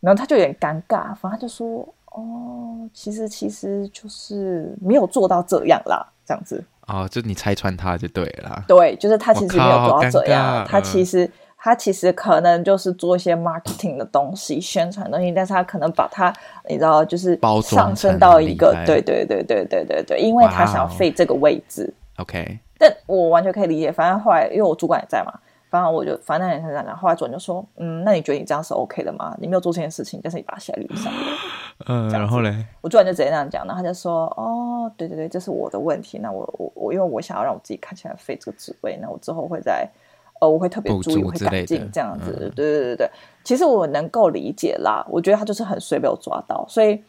[0.00, 6.62] 然后他就有点尴尬，反正他就说哦，其实其实就是没有做到这样啦，这样子。
[6.88, 8.64] 哦，就你拆穿他就对了。
[8.66, 11.30] 对，就是他其实没有做到这样，他其实。
[11.64, 16.34] 他其实可能就是做一些 marketing 的东西、宣传东西，但是他可能把它，
[16.68, 21.94] 你知道，就是上升到一个，对对对对对对对，因为他想要废这个位置。
[22.18, 23.92] OK，但我完全可以理解。
[23.92, 25.32] 反正后来，因为我主管也在嘛，
[25.70, 26.96] 反正我就反正也是这样讲。
[26.96, 29.32] 后来主管就说：“嗯，那你觉得你这样是 OK 的吗？
[29.38, 31.12] 你没有做这件事情，但是你把它写在履历上。”
[31.86, 36.18] 嗯，然后嘞，我主管就直接这样讲，然后他就说：“哦，对对对，这是我的问题。
[36.18, 39.88] 那我我我，因为我想要让我自己看起来废这个职位，那我之后会在。”
[40.42, 42.36] 呃，我会特别注意，我会改进这样子。
[42.40, 43.10] 嗯、对对对对，
[43.44, 45.06] 其实我能够理解啦。
[45.08, 47.00] 我觉得他就是很随被我抓到，所以，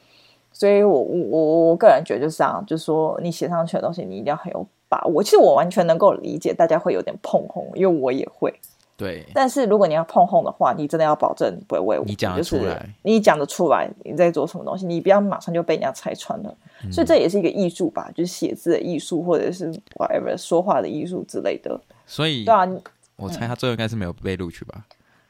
[0.51, 5.23] 所以我我我我个人觉得就是这样，就是说你写上去的东西，你一定要很有把握。
[5.23, 8.53] 其实我完全能够理解大家会有点碰红，因为我也会。
[8.95, 16.55] 对，但是如果你要碰红的话，你真的要保证不会为我，你讲得出来，就是、你讲得出来你在做什么东西，你不要马上就被人家拆穿了。
[16.85, 21.77] 嗯、所以这也是一个艺术吧，就是写字的艺术，或者是 whatever 说话的艺术之类的。
[22.05, 22.69] 所以，对啊，
[23.15, 24.85] 我猜他最后应该是没有被录取吧？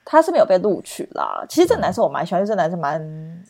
[0.05, 1.45] 他是没有被录取啦。
[1.47, 3.43] 其实这个男生我蛮喜欢，这个男生蛮，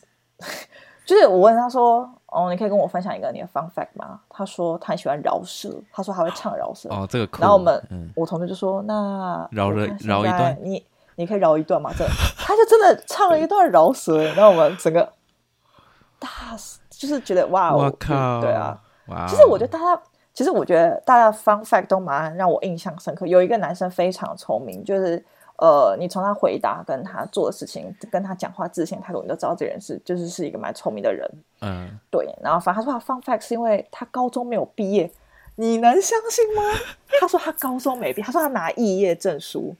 [1.05, 2.09] 就是我问他说。
[2.35, 4.19] 哦，你可以跟我分享一个你的 fun fact 吗？
[4.27, 6.89] 他说他很喜欢饶舌，他说他会唱饶舌。
[6.89, 7.37] 哦，这个。
[7.39, 12.03] 然后我们，嗯、我同学就说：“那饶了饶一段，你你可以饶一段吗？”这
[12.35, 15.07] 他就真的唱了一段饶舌，然后我们整个
[16.17, 16.27] 大
[16.89, 19.27] 就是觉得哇，我靠，对啊，哇。
[19.27, 20.01] 其实我觉得大家，
[20.33, 23.27] 其实我觉得大家 fun fact 都蛮让我印象深刻。
[23.27, 25.23] 有一个男生非常聪明，就是。
[25.57, 31.29] 呃，你从他回答跟他做的事情，跟他讲话自信态度，你都知道这人是就是是一个蛮聪明的人。
[31.61, 32.27] 嗯，对。
[32.41, 35.09] 然后反正他说他 fun fact 是因为他高中没有毕业，
[35.55, 36.63] 你能相信吗？
[37.21, 39.75] 他说他高中没毕业，他说他拿肄业证书。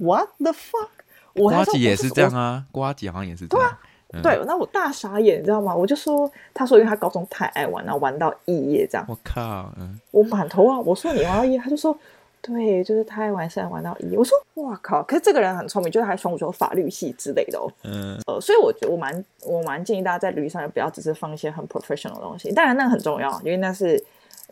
[0.00, 0.88] What the fuck？
[1.34, 3.68] 我呱吉也是这样啊，瓜吉好像也是这样。
[3.68, 3.78] 对啊，
[4.12, 4.38] 嗯、对。
[4.46, 5.74] 那我大傻眼，你知道吗？
[5.74, 9.06] 我就说，他说因为他高中太爱玩，然后玩到肄业这样。
[9.08, 9.98] 我靠，嗯。
[10.10, 10.78] 我满头啊！
[10.80, 11.96] 我说你玩到肄业，他就说。
[12.40, 14.16] 对，就是太爱玩，现在玩到一。
[14.16, 15.02] 我说，哇靠！
[15.02, 17.68] 可是这个人很聪明，就是还选修法律系之类的哦。
[17.82, 18.16] 嗯。
[18.28, 22.52] 呃，所以我觉得我蛮我蛮建议大家在履历上不要只是放一些很 professional 的东西。
[22.52, 24.02] 当然那个很重要，因为那是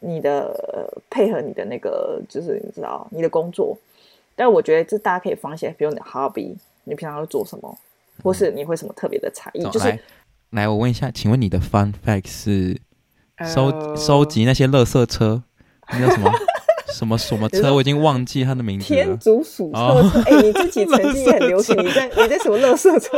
[0.01, 3.79] 你的、呃、配合你的那个，就是你知道你的工作。
[4.35, 7.79] 但我觉得这大家可以放一些，比如你的 hobby，你平常都做什么，
[8.23, 9.63] 或是你会什么特别的才艺。
[9.65, 10.01] 嗯、就是来，
[10.51, 12.81] 来，我问一下，请问你的 fun fact 是
[13.45, 15.43] 收、呃、收集那些垃圾车？
[15.89, 16.33] 什么？
[16.89, 17.75] 什么什么车？
[17.75, 19.03] 我已经忘记它的名字了。
[19.05, 19.79] 天竺鼠车
[20.11, 21.77] 车，哎、哦欸，你自己曾经也很 流行。
[21.77, 23.17] 你在你在什么乐色车？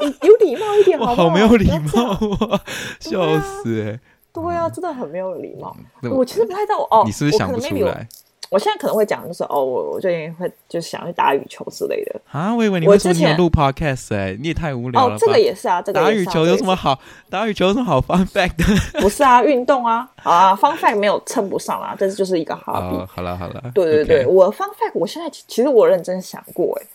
[0.00, 1.28] 你有礼貌一点好不好？
[1.28, 2.12] 好没有礼貌
[2.46, 2.60] 啊！
[3.00, 4.00] 笑死哎、欸！
[4.32, 5.76] 对啊，真的很没有礼貌。
[6.02, 8.06] 我其实不太知道哦，你是不是想不出来？
[8.50, 12.54] 我现在可能会讲，就是哦，我我最近会就想去打羽球之类的啊。
[12.54, 15.14] 我以为你会说你有录 podcast 哎、欸，你也太无聊了。
[15.14, 16.98] 哦，这个也是啊，这个、啊、打羽球有什么好？
[17.28, 18.64] 打羽球有什么好 fun fact 的？
[19.02, 22.96] 不是啊，运动啊，好啊，fun fact 没有称不上啦，这是就是一个 hobby。
[22.96, 26.86] 哦，好了好了，对对对.我 fun fact 我现在其实我认真想过哎，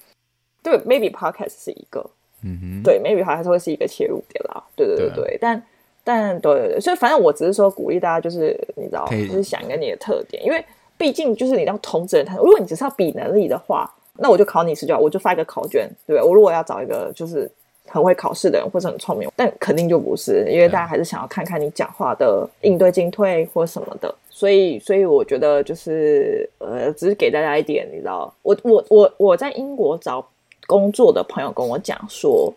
[0.63, 2.03] 对，maybe podcast 是一个，
[2.41, 4.63] 嗯哼，对，maybe 还是会是一个切入点啦。
[4.75, 5.63] 对对对对，对啊、但
[6.03, 10.65] 但对对对，所以反正我只是说鼓励大家，就是你知道，就是想一个你的特点，因为。
[10.97, 16.21] 毕竟就是你当同职人谈，如果你只是要比能力的话，那我就考你试卷，我就发一个考卷，对不对？
[16.21, 17.51] 我如果要找一个就是
[17.87, 24.13] 很会考试的人或者很聪明，但肯定就不是，因为大家还是想要看看你讲话的应对进退或什么的。
[24.29, 30.23] 所以，所以我觉得就是呃，只是给大家一点，你知道，我我我我在英国找
[30.67, 32.53] 工作的朋友跟我讲说，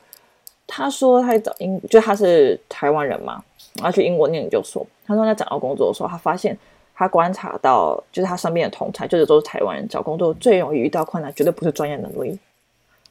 [0.66, 3.42] 他说他找英，就他是台湾人嘛，
[3.76, 6.56] 然后去英国念研究所，他说他找到工作的时候，他发现。
[6.98, 12.38] 他观察到，就是他身边的同侪，就是都是台湾人，找工作最容易遇到困难，绝对不是专业能力，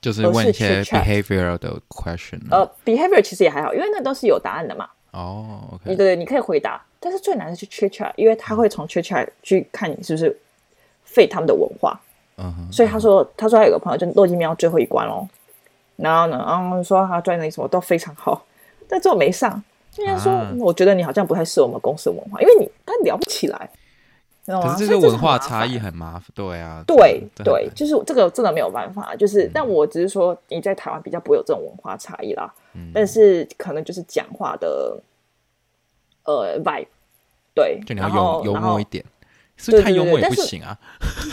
[0.02, 2.41] 就是问一些 behavior 的 question。
[2.50, 4.89] 呃，behavior 其实也还好，因为那都是有答案的嘛。
[5.12, 10.36] 哦、oh, okay，对对，你可以回答，但是最难的是去 chit chat，因为他会从 chit chat 去看你是不是
[11.08, 12.02] fit 他们的文化。
[12.38, 12.71] 嗯哼。
[12.71, 15.28] 所以他说，他说他有个朋友就都已经瞄最后一关喽，
[15.95, 18.45] 然后呢，然后说他专业什么都非常好，
[18.89, 19.63] 但最后没上。
[19.95, 23.69] 虽然说、啊，我觉得你好像不太适合我们公司的文化，因为你他聊不起来，
[24.43, 24.73] 知道吗？
[24.73, 35.01] 可是这个文化差异很麻烦，对啊，对对，就是这个真的没有办法，就是、嗯，但我只是说你在台湾比较不会有这种文化差异啦、嗯，但是可能就是讲话的
[36.25, 36.88] 呃 vibe，
[37.53, 39.01] 对，就你要幽幽默一点，
[39.55, 40.77] 是不是太幽默也不行啊。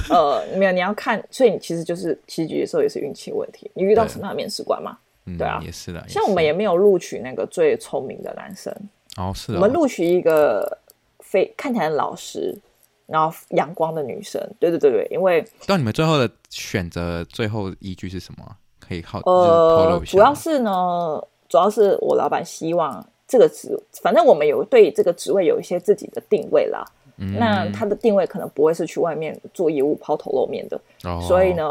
[0.09, 4.97] 呃，没有，你要看，所以你其实就是其实有时候也是运气问题，你遇到什么样的面试官嘛？
[5.39, 6.05] 对啊，也是的。
[6.09, 8.75] 像我们也没有录取那个最聪明的男生
[9.17, 9.53] 哦，是。
[9.55, 10.79] 我们录取一个
[11.21, 12.53] 非看起来老实，
[13.07, 14.41] 然后阳光的女生。
[14.59, 15.47] 对对对对，因为。
[15.65, 18.45] 到你们最后的选择最后依据是什么？
[18.81, 26.85] 可以好呃，主要是呢，主要是我老板希望这个职，反正我们有对这个职位有一些自己的定位啦。
[27.19, 27.39] 嗯。
[27.39, 31.63] 那他的定位可能不会是去外面做业务抛头露面的，哦、所以呢。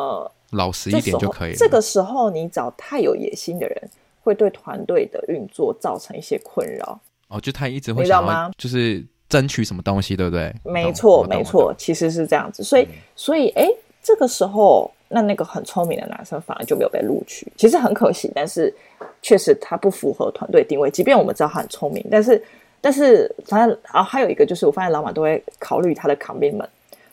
[0.52, 1.58] 老实一点就可以了。
[1.58, 3.90] 这个时候，你找太有野心的人，
[4.24, 7.00] 会对团队的运作造成一些困扰。
[7.30, 10.54] 哦，就他一直会想要，就是争取什么东西，对不对？
[10.64, 12.62] 没错，没错，其实是这样子。
[12.62, 13.68] 所以，嗯、所以，哎，
[14.04, 18.30] 这个时候，那那个很聪明的男生反而就没有被录取，其实很可惜。
[18.36, 18.74] 但是，
[19.22, 20.92] 确实他不符合团队定位。
[20.92, 22.44] 即便我们知道他很聪明，但是，
[22.82, 26.68] 但是，反正啊，还有一个就是，我发现老板都会考虑他的 commitment。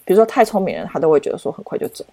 [0.04, 2.04] 比如说，太聪明的人，他都会觉得说很快就走。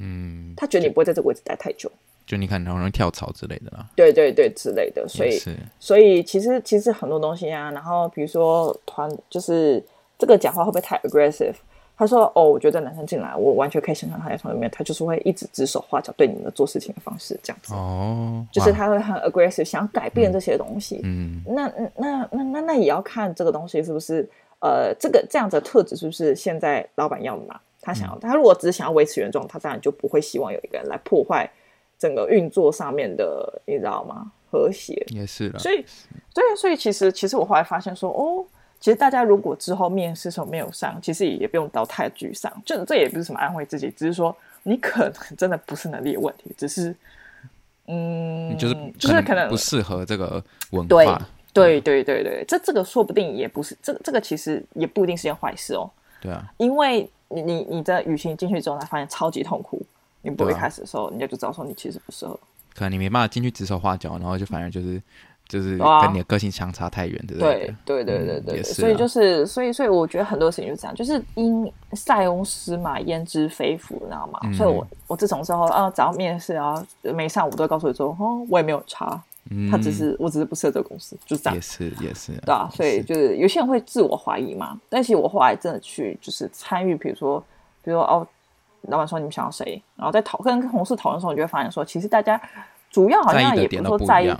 [0.00, 1.90] 嗯，他觉得你不会在这个位置待太久。
[2.26, 3.86] 就你看，很容易跳槽之类的啦。
[3.96, 5.06] 对对对，之类的。
[5.08, 9.84] 所以，是所以其实其实很多东西啊，然后比如说团，就是
[10.16, 11.54] 这个讲话会不会太 aggressive？
[11.96, 17.74] 他说：“哦，我觉得男生进来，我完全可以想象他在团里面，他就是会一直指手画脚，对你们的做事情的方式这样子。
[17.74, 21.02] 哦，就是他会很 aggressive，想要改变这些东西。
[21.04, 24.26] 嗯，那那那那那也要看这个东西是不是
[24.60, 27.60] 呃，这个这样子的特质是不是现在老板要的嘛？
[27.80, 31.50] 他想要，嗯、他如果只是想要维持原状，他当然就不会希望有一个人来破坏。”
[32.00, 34.32] 整个运作上面的，你知道吗？
[34.50, 35.84] 和谐也是了，所以，
[36.32, 38.42] 对，所以其实，其实我后来发现说，哦，
[38.80, 46.96] 其实大家如果之后面试时候没有上，其实也不用到太沮丧，就这也不是什么安慰自己，只是说你可能 真的不是能力的问题，只是，
[47.88, 51.20] 嗯，就是就是可能不适合这个文化，
[51.52, 59.80] 对，对，对，对，对，这这个说不定也不是，这这个其实也不一定是件坏事哦，对啊，因为你你你在语情进去之后，才发现超级痛苦。
[60.22, 62.38] 你不会开始的时候，人家就知道说你其实不适合。
[62.74, 65.00] 可能你没办法进去指手画脚，然后就反而就是
[65.48, 67.74] 就是跟你的个性相差太远，对不对？
[67.84, 74.40] 对对对对对，所以就是所以所以我觉得很多事情就是这样，就是因塞翁失马焉知非福，你知道吗？
[74.52, 79.20] 所以我我自从之后啊，只要面试啊没上，我都会告诉你说，哦，我也没有差，
[79.70, 81.54] 他只是我只是不适合这个公司，就是这样。
[81.54, 87.40] 也是也是，对啊，所以就是有些人会自我怀疑嘛，但其实我后来真的去就是参与，比如说
[87.82, 88.26] 比如说哦。
[88.84, 92.40] 老板说：“你们想要谁？”然后在讨跟同事讨论的时候，你就会发现说，其实大家
[92.90, 94.34] 主要好像也不是说在意，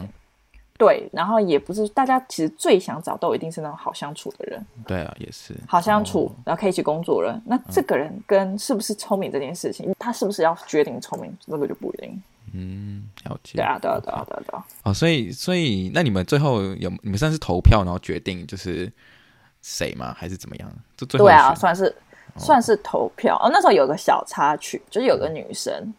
[0.79, 4.67] 对，然后也不是大家其实最想找都一定是那种好相处的人。
[4.87, 7.43] 对啊，也是好相处，哦、然后可以一起工作的人。
[7.45, 12.23] 那这个人跟是不是聪明这件事情，嗯、他是不是要决定聪明，这个就不一定。
[12.53, 13.57] 嗯，了解。
[13.57, 14.65] 对啊，对啊，对啊，对啊，对啊。
[14.85, 18.91] 哦，所以，所以，那你们最后有你们算是投票，然后决定就是
[19.63, 20.15] 谁吗？
[20.17, 20.71] 还是怎么样？
[20.97, 21.95] 就最后对啊，算是。
[22.37, 25.93] 算是投票哦，那时候有个小插曲，就是有个女生，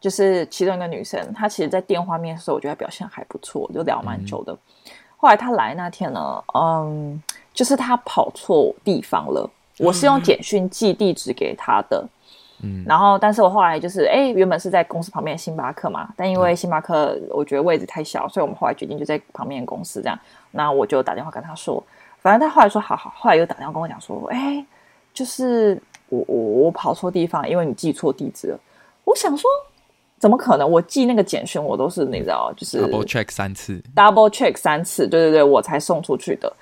[0.00, 4.54] 就是其中一个女生，她其实，在电话面试的时候，我觉得表现还不错，就聊蛮久的。
[4.54, 4.58] 嗯、
[5.18, 9.48] 后来她来那天呢，嗯，就是她跑错地方了。
[9.78, 12.08] 我是用简讯寄地址给她的，嗯，
[12.86, 20.18] 然后，但是我后来就是，哎，原本是在公司旁边的星巴克嘛，但因为星巴克我觉得位置太小，所以我们后来决定就在旁边公司这样。
[20.50, 21.82] 那我就打电话跟他说，
[22.20, 24.64] 反正他后来说好好，后来又打电话跟我讲说，哎。
[25.14, 28.58] 就是我我我跑错地方，因为你寄错地址了。
[29.04, 29.48] 我想说，
[30.18, 30.68] 怎么可能？
[30.68, 36.52] 我寄那个简讯，我都是你知道，就是 double check 三次，double check 三次，对对对，我才送出去的。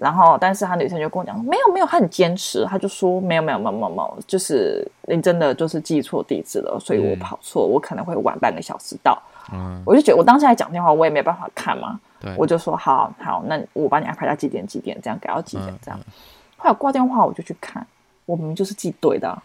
[0.00, 9.20] 然后，但是他女生就跟我讲，没有没有，他很坚持，他就说没有没有没有没有，就是你真的就是寄错地址了，所以我跑错，嗯、我可能会晚半个小时到。
[9.52, 16.00] 嗯，我就觉得我当下在讲电话，我也没办法看嘛，对，我就说好好，那我帮你安排到几点几点，这样改到几点这样。
[16.56, 17.86] 后来挂电话，我就去看。
[18.26, 19.42] 我明明就是记对的，啊，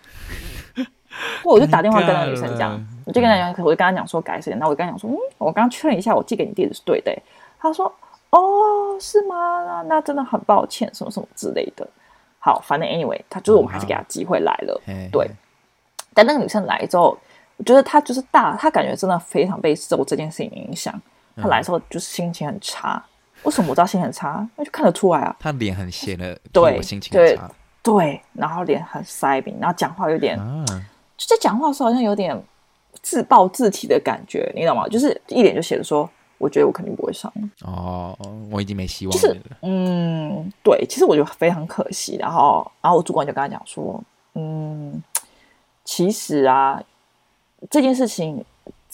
[1.44, 7.12] 我就打电话跟那个女生讲，我就跟她讲，我就跟她讲说改时间，那我就跟她讲说，嗯，我刚刚确认一下，我寄给你地址是对的。
[7.58, 7.92] 她说，
[8.38, 9.64] 哦，是吗？
[9.66, 11.88] 那那真的很抱歉，什么什么之类的。
[12.40, 15.30] 好，反正 anyway，他就是我们还是给他机会来了，嗯、对。
[16.14, 17.18] 但那个女生来之后，
[17.58, 20.94] 我觉得她就是大，她感觉真的非常被受这件事情影响。
[21.36, 23.04] 她来的时候就是心情很差，
[23.44, 24.48] 为什么我知道心情很差？
[24.56, 27.50] 那就看得出来啊，她脸很咸的，对，心情很差。
[27.82, 30.64] 对，然后脸很塞饼，然后讲话有点，啊、
[31.18, 32.42] 就在讲话的时候好像有点
[33.02, 34.88] 自暴自弃的感觉，你懂吗？
[34.88, 36.10] 就是一脸就写着说，
[36.46, 37.32] 我觉得我肯定不会上。
[37.64, 38.16] 哦，
[38.52, 39.22] 我已经没希望了。
[39.22, 42.18] 就是，嗯，对，其实我觉得非常可惜。
[42.18, 44.02] 然后，然后我主管就跟他讲说，
[44.36, 45.02] 嗯，
[45.84, 46.82] 其实啊，
[47.70, 48.46] 这件事情。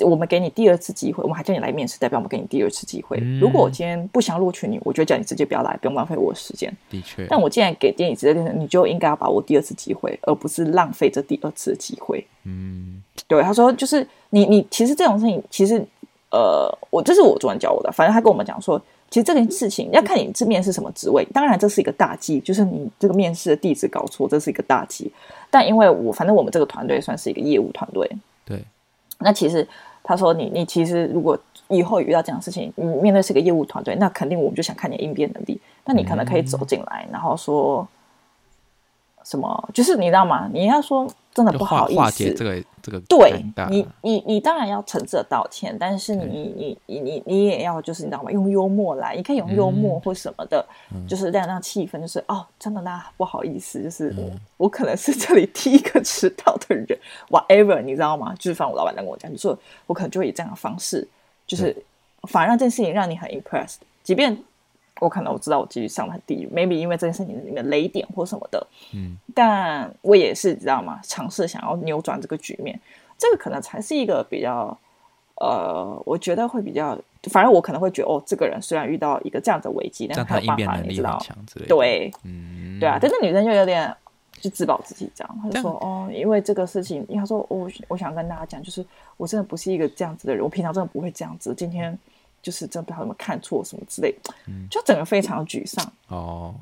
[0.03, 3.19] 我们给你第二次机会，我们还叫你来面试，代表我们给你第二次机会。
[3.21, 6.75] 嗯、如果我今天不想录取你，我就叫你直接不要来，不用浪费我的时间。
[6.89, 12.25] 的确，但我既然给电影直接电视，你就应该要把握第二次机会，而不是浪费这第二次的机会。
[12.45, 15.85] 嗯，对，他说就是你，你其实这种事情，其实
[16.31, 25.11] 呃，我这是我主管教我的，反正他跟我们讲说，其实这件事情要看你这面试什么职位，当然这是一个大忌，就是你这个面试的地址搞错，这是一个大忌。
[25.49, 28.09] 但因为我反正我们这个团队算是一个业务团队，
[28.45, 28.63] 对，
[29.19, 29.67] 那其实。
[30.03, 35.61] 他说你：“你你其实如果以后遇到这样的事情，你面对是个业务团队，那肯定我们就想看你应变能力。
[35.85, 37.87] 那你可能可以走进来，然后说
[39.31, 39.69] 什么？
[39.73, 40.49] 就是你知道吗？
[40.51, 48.29] 你要说。”真的不好意思，化解这个这个对你你你当然要诚挚的道歉，但是你你你你你也要就是你知道吗？
[48.29, 56.85] 用幽默来，你可以用幽默或什么的，嗯、就是让让气氛就是哦，真的那不好意思，就是我、嗯、我可能是这里第一个迟到的人
[57.29, 58.35] ，whatever，你知道吗？
[58.35, 59.57] 就是反正我老板在跟我讲，你说
[59.87, 61.07] 我可能就会以这样的方式，
[61.47, 61.73] 就是
[62.23, 64.37] 反而让这件事情让你很 impressed，即便。
[65.01, 70.99] 我可能我知道我继续上的很低，maybe 因为这件事情里面的雷点或什么的，嗯，但我也是知道吗？
[71.03, 72.79] 尝试想要扭转这个局面，
[73.17, 74.77] 这个可能才是一个比较，
[75.37, 76.95] 呃，我觉得会比较，
[77.31, 81.19] 反正我可能会觉得，哦，这个人虽然遇到一个这样的危机，但是他有办法，你知道，
[81.67, 83.91] 对，嗯，对啊，但是女生就有点
[84.39, 88.85] 就自暴自弃，这样，他就说，哦，因为这个事情，因为他说，我我想跟大家讲，就是
[89.17, 91.97] 我真的不是一个这样子的人，我平常真的不会这样子，今天。
[92.41, 94.15] 就是真不知道有没有看错什么之类，
[94.47, 96.53] 嗯、就整个非常沮丧哦。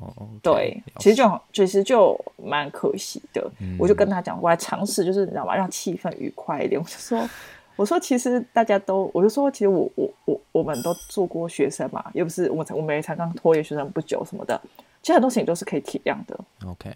[0.42, 3.50] 对，其实就其实就蛮可惜的。
[3.60, 6.80] 嗯、我就跟他讲，我还尝试就是你知道吗，让气氛愉快一点。
[6.80, 7.28] 我就说，
[7.76, 14.60] 我说其实大家都，我就说其实我我我我们都做过学生嘛，又不是我我们也才刚脱离学生不久什么的，
[15.00, 16.38] 其实很多事情都是可以体谅的。
[16.66, 16.94] OK，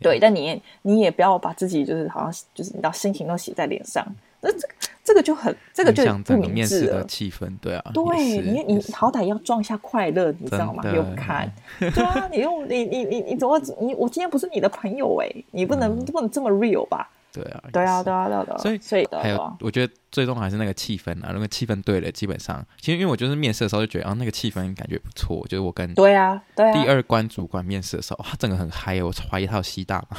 [0.00, 4.06] 对，但你你也不要把自己就是好像就是你知道心情都写在脸上。
[4.40, 4.74] 那这个
[5.04, 7.04] 这个就很，这个就不明智了。
[7.06, 10.82] 气氛，对啊，对你你好歹要装一下快乐，你知道吗？
[10.94, 17.10] 又看，对啊，你用你你你你怎么你我今天不是你的朋友哎，你不能不能这么 real 吧？
[17.32, 30.18] 对啊，对啊，对啊，对啊，所以所以还有，我觉得最终还是那个气氛啊，那个气氛对了，基本上其实因为我就是面试的时候就觉得啊，那个气氛感觉不错，就是我跟对啊对啊第二关主管面试的时候，他整个很嗨，我怀疑他有吸大嘛。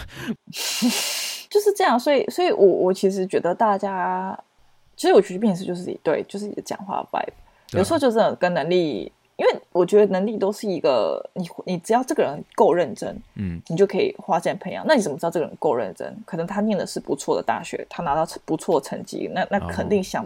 [1.50, 4.36] 就是这样，所以，所以我我其实觉得大家，
[4.96, 14.86] 其实我觉得面试就是对，就是你的讲话 vibe，有时候就是跟能力，因为我觉得能力都是一个，你你只要这个人够认真，嗯，你就可以花钱培养。
[14.88, 16.16] 那你怎么知道这个人够认真？
[16.26, 20.26] 可能他念的是不错的大学，他拿到不错的成绩，那那肯定想，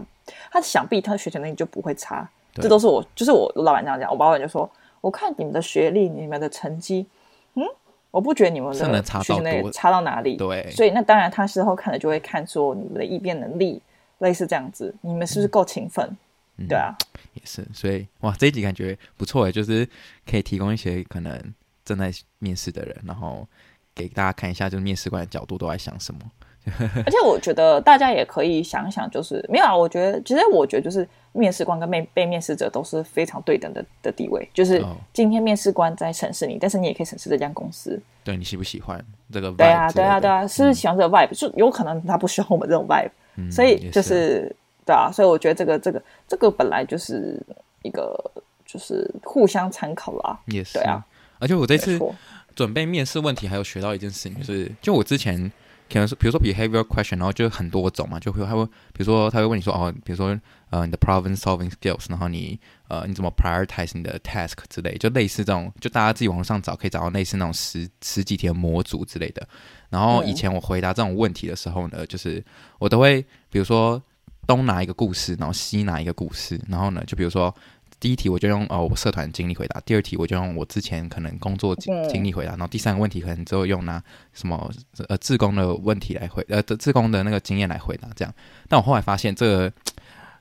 [0.50, 2.28] 他想必他的学习能力就不会差。
[2.54, 4.68] 这都是我，就是我老板这样讲，我老板就说，
[5.00, 7.06] 我看你们的学历，你们的成绩，
[7.54, 7.64] 嗯。
[8.10, 13.80] 我不觉得你们的学习能力差到哪里，对，所以那当然他事后看了就会看出你们的应变能力
[14.18, 16.16] 类似这样子，你们是不是够勤奋？
[16.56, 16.92] 嗯、对啊，
[17.34, 19.88] 也是，所以哇，这一集感觉不错诶，就是
[20.28, 21.40] 可以提供一些可能
[21.84, 23.46] 正在面试的人，然后
[23.94, 26.20] 给大家看一下，就是面试官的角度都在想什么。
[27.06, 29.74] 而且我觉得大家也可以想一想，就是没有啊。
[29.74, 34.46] 我觉得其实我觉得就是面试官跟被被面试者都是非常对等的的地位。
[34.52, 39.02] 就是今天面试官在审视你，但是你也可以审视这家公司，对你喜不喜欢
[39.32, 39.50] 这个？
[39.52, 43.08] 对啊，对啊，对啊，是不是喜欢这个 vibe？、嗯、就有可能他不喜欢我们这种 vibe，、
[43.38, 45.10] 嗯、所以就是对啊。
[45.10, 47.40] 所以我觉得这个这个这个本来就是
[47.82, 48.14] 一个
[48.66, 50.38] 就是互相参考啦。
[50.46, 51.02] 也是对啊。
[51.38, 51.98] 而且我这次
[52.54, 55.50] 准备面试问题，还有学到一件事情，就是就我之前。
[55.90, 69.48] 可能是比如说 behavior question，然后就很多种嘛，就会他会比如说他会问你说哦，比如说呃你的 problem solving skills，然后你呃你怎么 prioritize 你的 task 之类，就类似这种，就大家自己网络上找可以找到类似那种十十几题的模组之类的。
[69.90, 72.44] 然后以前我回答这种问题的时候呢，就是
[72.78, 73.20] 我都会
[73.50, 74.02] 比如说
[74.46, 77.54] 东拿一个故事，然后西拿一个故事，然后呢就比如说。
[78.00, 84.00] 第一题我就用哦我社团经历回答，第二题我就用我之前可能工作经经历回答，然后第三个问题可能之后用拿
[84.32, 84.70] 什么
[85.08, 88.32] 呃自工的问题来回呃自工的那个经验来回答这样，
[88.68, 89.72] 但我后来发现这个。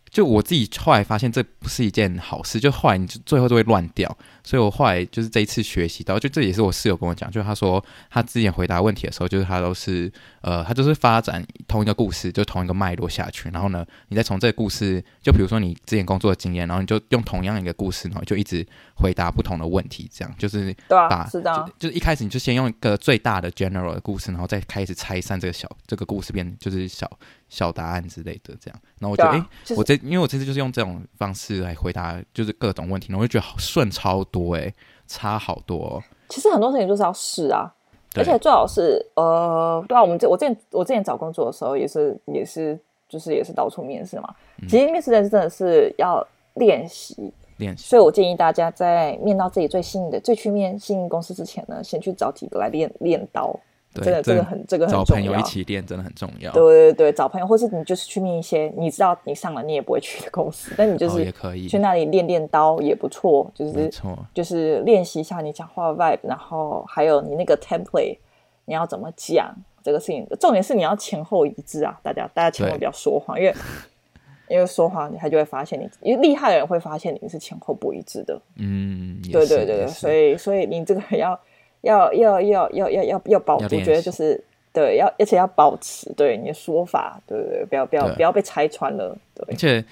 [0.09, 4.17] 就我自己后来发现这不是一件好事，就后来你就最后都会乱掉，
[4.47, 27.09] 所以我后来就是这一次学习到，就这也是我室友跟我讲，就是他说他之前回答问题的时候，就是他都是呃他就是发展同一个故事，就同一个脉络下去，然后呢，你再从这个故事，就比如说你之前工作的经验，然后你就用同样一个故事，然后就一直回答不同的问题，这样就是把是的，就一开始你就先用一个最大的 general 的故事，然后再开始拆散这个小这个故事变就是小。
[27.49, 34.73] 小答案之类的，这样，然后我觉得，哎、啊，我这因为我这次就是用这种方式来回答，就是各种问题，然后我就觉得好顺超多，哎，
[35.07, 36.03] 差好多、哦。
[36.29, 37.73] 其实很多事情就是要试啊，
[38.15, 42.77] 而且最好是，呃，对啊，我们这我之前我之前找工作的时候也是也是
[43.07, 44.33] 就是也是到处面试嘛。
[44.61, 46.25] 嗯、其实面试的真的是要
[46.55, 53.57] 练习练习，所以我建议大家在面到自己最心仪的最去面心仪公司之前呢，先去找几个来练练刀。
[54.03, 55.05] 真的，这个很，这个很重要。
[55.05, 56.51] 找朋友一起练真的很重要。
[56.51, 68.17] 对对对，找朋友，或是你就是去面一些你知道你上了你也不会去的公司，但你就是也可以去那里练练刀也不错，就是错，就是练习一下你讲话的 vibe，然后还有你那个 template，
[68.65, 70.27] 你要怎么讲这个事情。
[70.39, 73.53] 重点是你要前后一致啊，大家大家千万不要说谎，因为
[74.49, 78.39] 因为说谎你他就会发现你，因为厉害的人会发现你是前后不一致的。
[78.55, 81.39] 嗯，对对对，所以所以你这个要。
[81.87, 89.17] 要要要要要要要保，我觉得就是对，要而且要保持对你的说法，对对对，不要不要不要被拆穿了。
[89.33, 89.83] 对，而且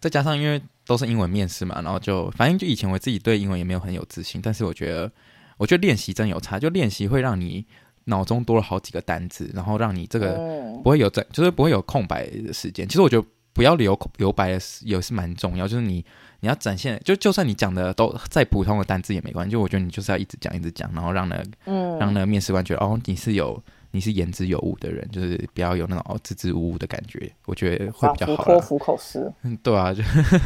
[0.00, 5.10] 再加上因为都是英文面试嘛，然后就反正就以前我自己对英文也没有很有自信，但是我觉得
[5.56, 7.64] 我觉得练习真有差，就练习会让你
[8.04, 10.34] 脑中多了好几个单字，然后让你这个
[10.82, 12.86] 不会有在，就是不会有空白的时间。
[12.86, 16.04] 其实我觉得不要留留白的也是蛮重要，就是你。
[16.40, 23.58] 你要展现，就就算你讲的都再普通的单字也没关系，就我觉得你就是要一直讲，一直讲，然后让那，嗯，让那个面试官觉得哦，你是有
[23.92, 28.44] 你是言之有物的人，就是不要有那种支支吾吾的感觉，我觉得会比较好。
[28.44, 30.02] 托福口试，嗯，对啊，就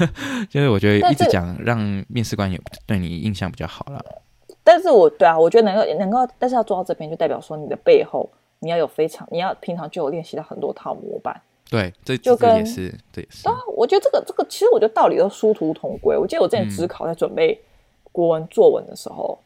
[0.49, 4.01] 就是我觉得一直讲让面试官有对你印象比较好了。
[4.63, 8.31] 但是我对啊，我觉得能够能够，但是要做到这边，就代表说你的背后
[8.61, 11.43] 你要有非常，你要平常就有练习到很多套模板。
[11.71, 13.49] 对，这就跟这也是，这也是。
[13.49, 16.17] 啊，我觉得这个这个，其实我觉得道理都殊途同归。
[16.17, 17.61] 我记得我之前只考在准备
[18.13, 19.45] 国文作文的时候，嗯、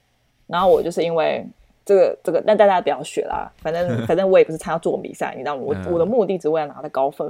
[0.49, 1.47] 然后我就是因为。
[1.85, 3.51] 这个这个，那大家不要学啦。
[3.59, 5.65] 反正 反正我也不是参加作文比赛，你知道吗？
[5.67, 7.27] 我我的目的只为了拿到高分。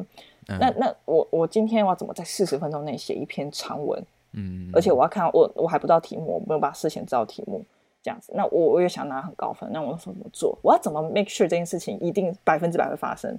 [0.48, 4.04] 嗯、那那我我今天我要怎么在四十分钟内写一篇长文？
[4.32, 7.64] 嗯，而且我要看我我还不知道题目，我没有办法事先知道题目，
[8.02, 8.30] 这样子。
[8.36, 10.58] 那我我也想拿很高分，那我说怎么做？
[10.60, 13.34] 我要怎么 make sure 这件事情一定百分之百会发生？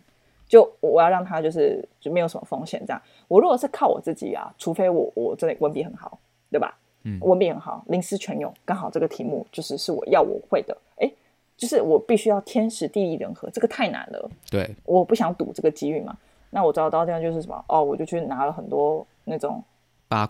[0.47, 3.01] 就我要让他就是就没有什么风险这样。
[3.27, 6.19] 我如果是靠我自己啊，除非我我真的文笔很好，
[6.51, 6.77] 对吧？
[7.03, 10.77] 嗯，文笔很好，临时全用，刚好这个题目就是是我要我会的。
[10.97, 11.11] 哎
[11.55, 14.29] 就是我必须要天时地利人和，这个太难了。
[14.49, 16.17] 对，我不想赌这个机遇嘛。
[16.49, 17.63] 那我找到地方就是什么？
[17.67, 19.63] 哦，我就去拿了很多那种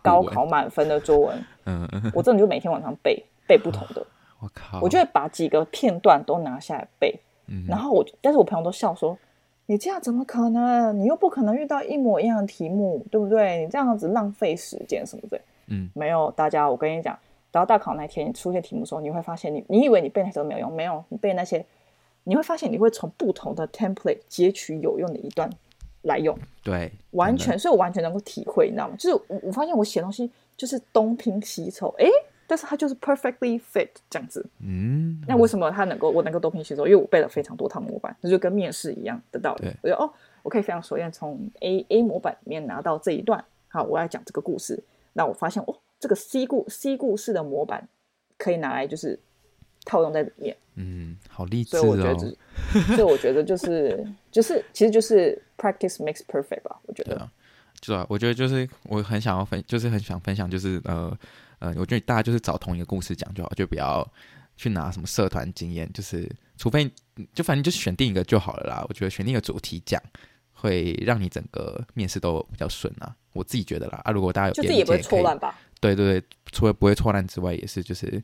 [0.02, 1.46] 高考满分的作文。
[1.66, 4.06] 嗯，我真的就每天晚上背背不同的。
[4.42, 4.80] 我靠！
[4.82, 7.18] 我就会把几个片段都拿下来背。
[7.48, 9.18] 嗯，然后我，但是我朋友都笑说
[9.66, 10.98] ：“你这样怎么可能？
[11.00, 13.64] 你又不可能遇到一模一样的题目，对不对？
[13.64, 17.18] 你这样子浪费时间什么的。”嗯，没有，大家，我跟你讲。
[17.52, 21.64] 等到大考那天，你出现题目的时候，你会发现你，你你以为你背那些都没有用，没有，你背那些，
[22.24, 25.50] 你会发现你会从不同的 template 截取有用的一段
[26.02, 26.36] 来用。
[26.64, 28.96] 对，完全，所以我完全能够体会，你知道吗？
[28.98, 32.08] 就是我我发现我写东西就是东拼西凑，哎，
[32.48, 34.46] 但是它就是 perfectly fit 这样子。
[34.60, 36.86] 嗯，那为什么它能够我能够东拼西凑？
[36.86, 39.72] 因为我背了非常多套模板，那就跟面试一样的道理。
[39.82, 44.84] 我就哦，我可以非常熟练从 A A 模板里面拿到这一段，好，我要讲这个故事。
[45.14, 45.76] 那我发现哦。
[46.00, 47.88] 这个 C 故 C 故事的模板
[48.38, 49.18] 可以拿来就是
[49.86, 51.80] 套用在里面，嗯，好励志哦。
[51.80, 52.18] 所以我觉得，
[52.88, 56.78] 所以我觉得就是 就是其实就是 practice makes perfect 吧。
[56.88, 57.32] 我觉得，对啊，
[57.80, 61.18] 就啊，我觉得就是我很想要分，就是很想分享，就是呃
[61.64, 64.06] 呃，我觉得大家就是找同一个故事讲就好，就不要
[64.58, 66.92] 去拿什么社团经验，就是除非
[67.34, 68.86] 就反正就选定一个就好了啦。
[68.90, 70.02] 我觉得选定一个主题讲，
[70.52, 73.16] 会让你整个面试都比较顺啊。
[73.32, 75.58] 我自己觉得啦啊，如果大家有就自己也不会错乱吧。
[75.80, 78.22] 对对对，除了不会错乱之外，也是就是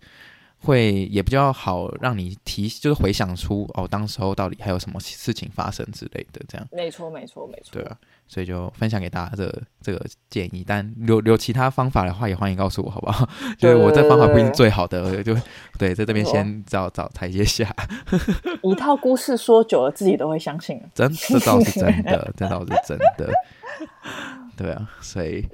[0.61, 6.67] 会也比较好让你提，就是回想出哦，当时候到底还有什么事情发生之类的，这样。
[6.71, 7.71] 没错，没错，没错。
[7.73, 7.97] 对啊，
[8.27, 13.27] 所以就分享给大家这个、这个建议，但有有其他方法的话，也欢迎告诉我，好不好？
[13.57, 15.33] 就是我这方法不一定最好的，就
[15.79, 17.73] 对，在这边先找找台阶下。
[18.63, 20.81] 一套故事说久了，自己都会相信。
[20.93, 23.31] 真，这倒是真的， 这倒是真的。
[24.57, 25.47] 对啊，所以。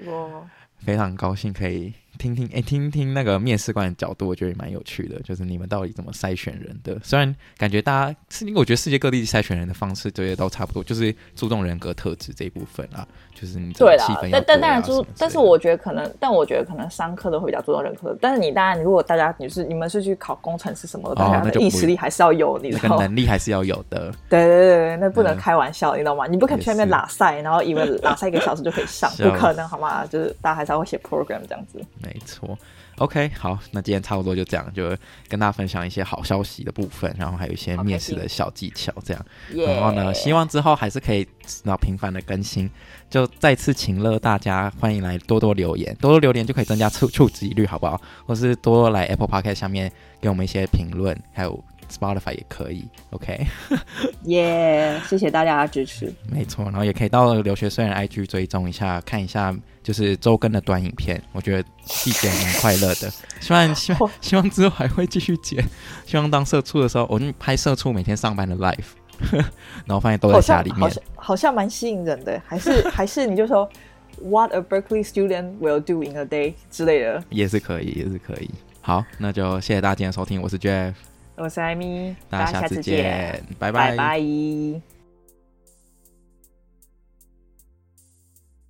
[0.79, 5.19] 非常高兴可以听听哎，听听那个面试官的角度，我觉得也蛮有趣的。
[5.21, 6.97] 就是你们到底怎么筛选人的？
[7.03, 13.07] 虽然感觉大家是因为我觉得世界各地筛选人的方式这些都差不多，就是注重人格特质这一部分啊。
[13.33, 18.17] 就是你对啦，但但当然注，但是我觉得可能，但我觉得可能商科的会比较注重人格。
[18.21, 24.09] 但是你当然，如果大家你是你们是去考工程师什么的，大家的意识力还是要有，你的能力还是要有的。
[24.29, 26.25] 对对对对，那不能开玩笑，你知道吗？
[26.27, 30.05] 你不可以去那边拉赛，然后以为拉赛一个小时就可以上， 不可能好吗？
[30.05, 31.83] 就是大家还是要会写 program 这样子。
[32.05, 32.57] 没错。
[32.99, 34.95] OK，好，那今天差不多就这样，就
[35.27, 39.25] 跟大家分享一些好消息的部分，然后还有一些面试的小技巧，这样。
[39.51, 41.27] Okay, 然后呢，希望之后还是可以
[41.65, 42.71] 然后频繁的更新，
[43.09, 47.99] 就再次请乐大家，欢迎来多多留言，多多留言就可以增加触触及率，好不好？
[48.25, 49.91] 或是多多来 Apple Podcast 下面
[50.21, 52.85] 给我们一些评论，还有 Spotify 也可以。
[53.09, 53.45] OK，
[54.23, 56.13] 耶，yeah, 谢谢大家的支持。
[56.31, 59.53] 没错，然后也可以到留学生人 IG 追踪一下，看一下。
[59.85, 63.07] 就是周更的短影片，我觉得细剪蛮快乐的。
[63.39, 65.63] 希望 希望希望之后还会继续剪。
[66.07, 68.95] 希望当社畜的时候，我就拍社畜每天上班的 life，
[69.85, 72.41] 然后发现都在家里面，好像好像蛮吸引人的。
[72.47, 73.69] 还是还是你就说
[74.23, 78.49] What a Berkeley student will do in a day 之类的，也是可以，也是可以。
[78.81, 80.95] 好，那就谢谢大家今天的收听，我是 Jeff，
[81.35, 83.43] 我是艾米，大家下次见。
[83.59, 84.94] 拜拜。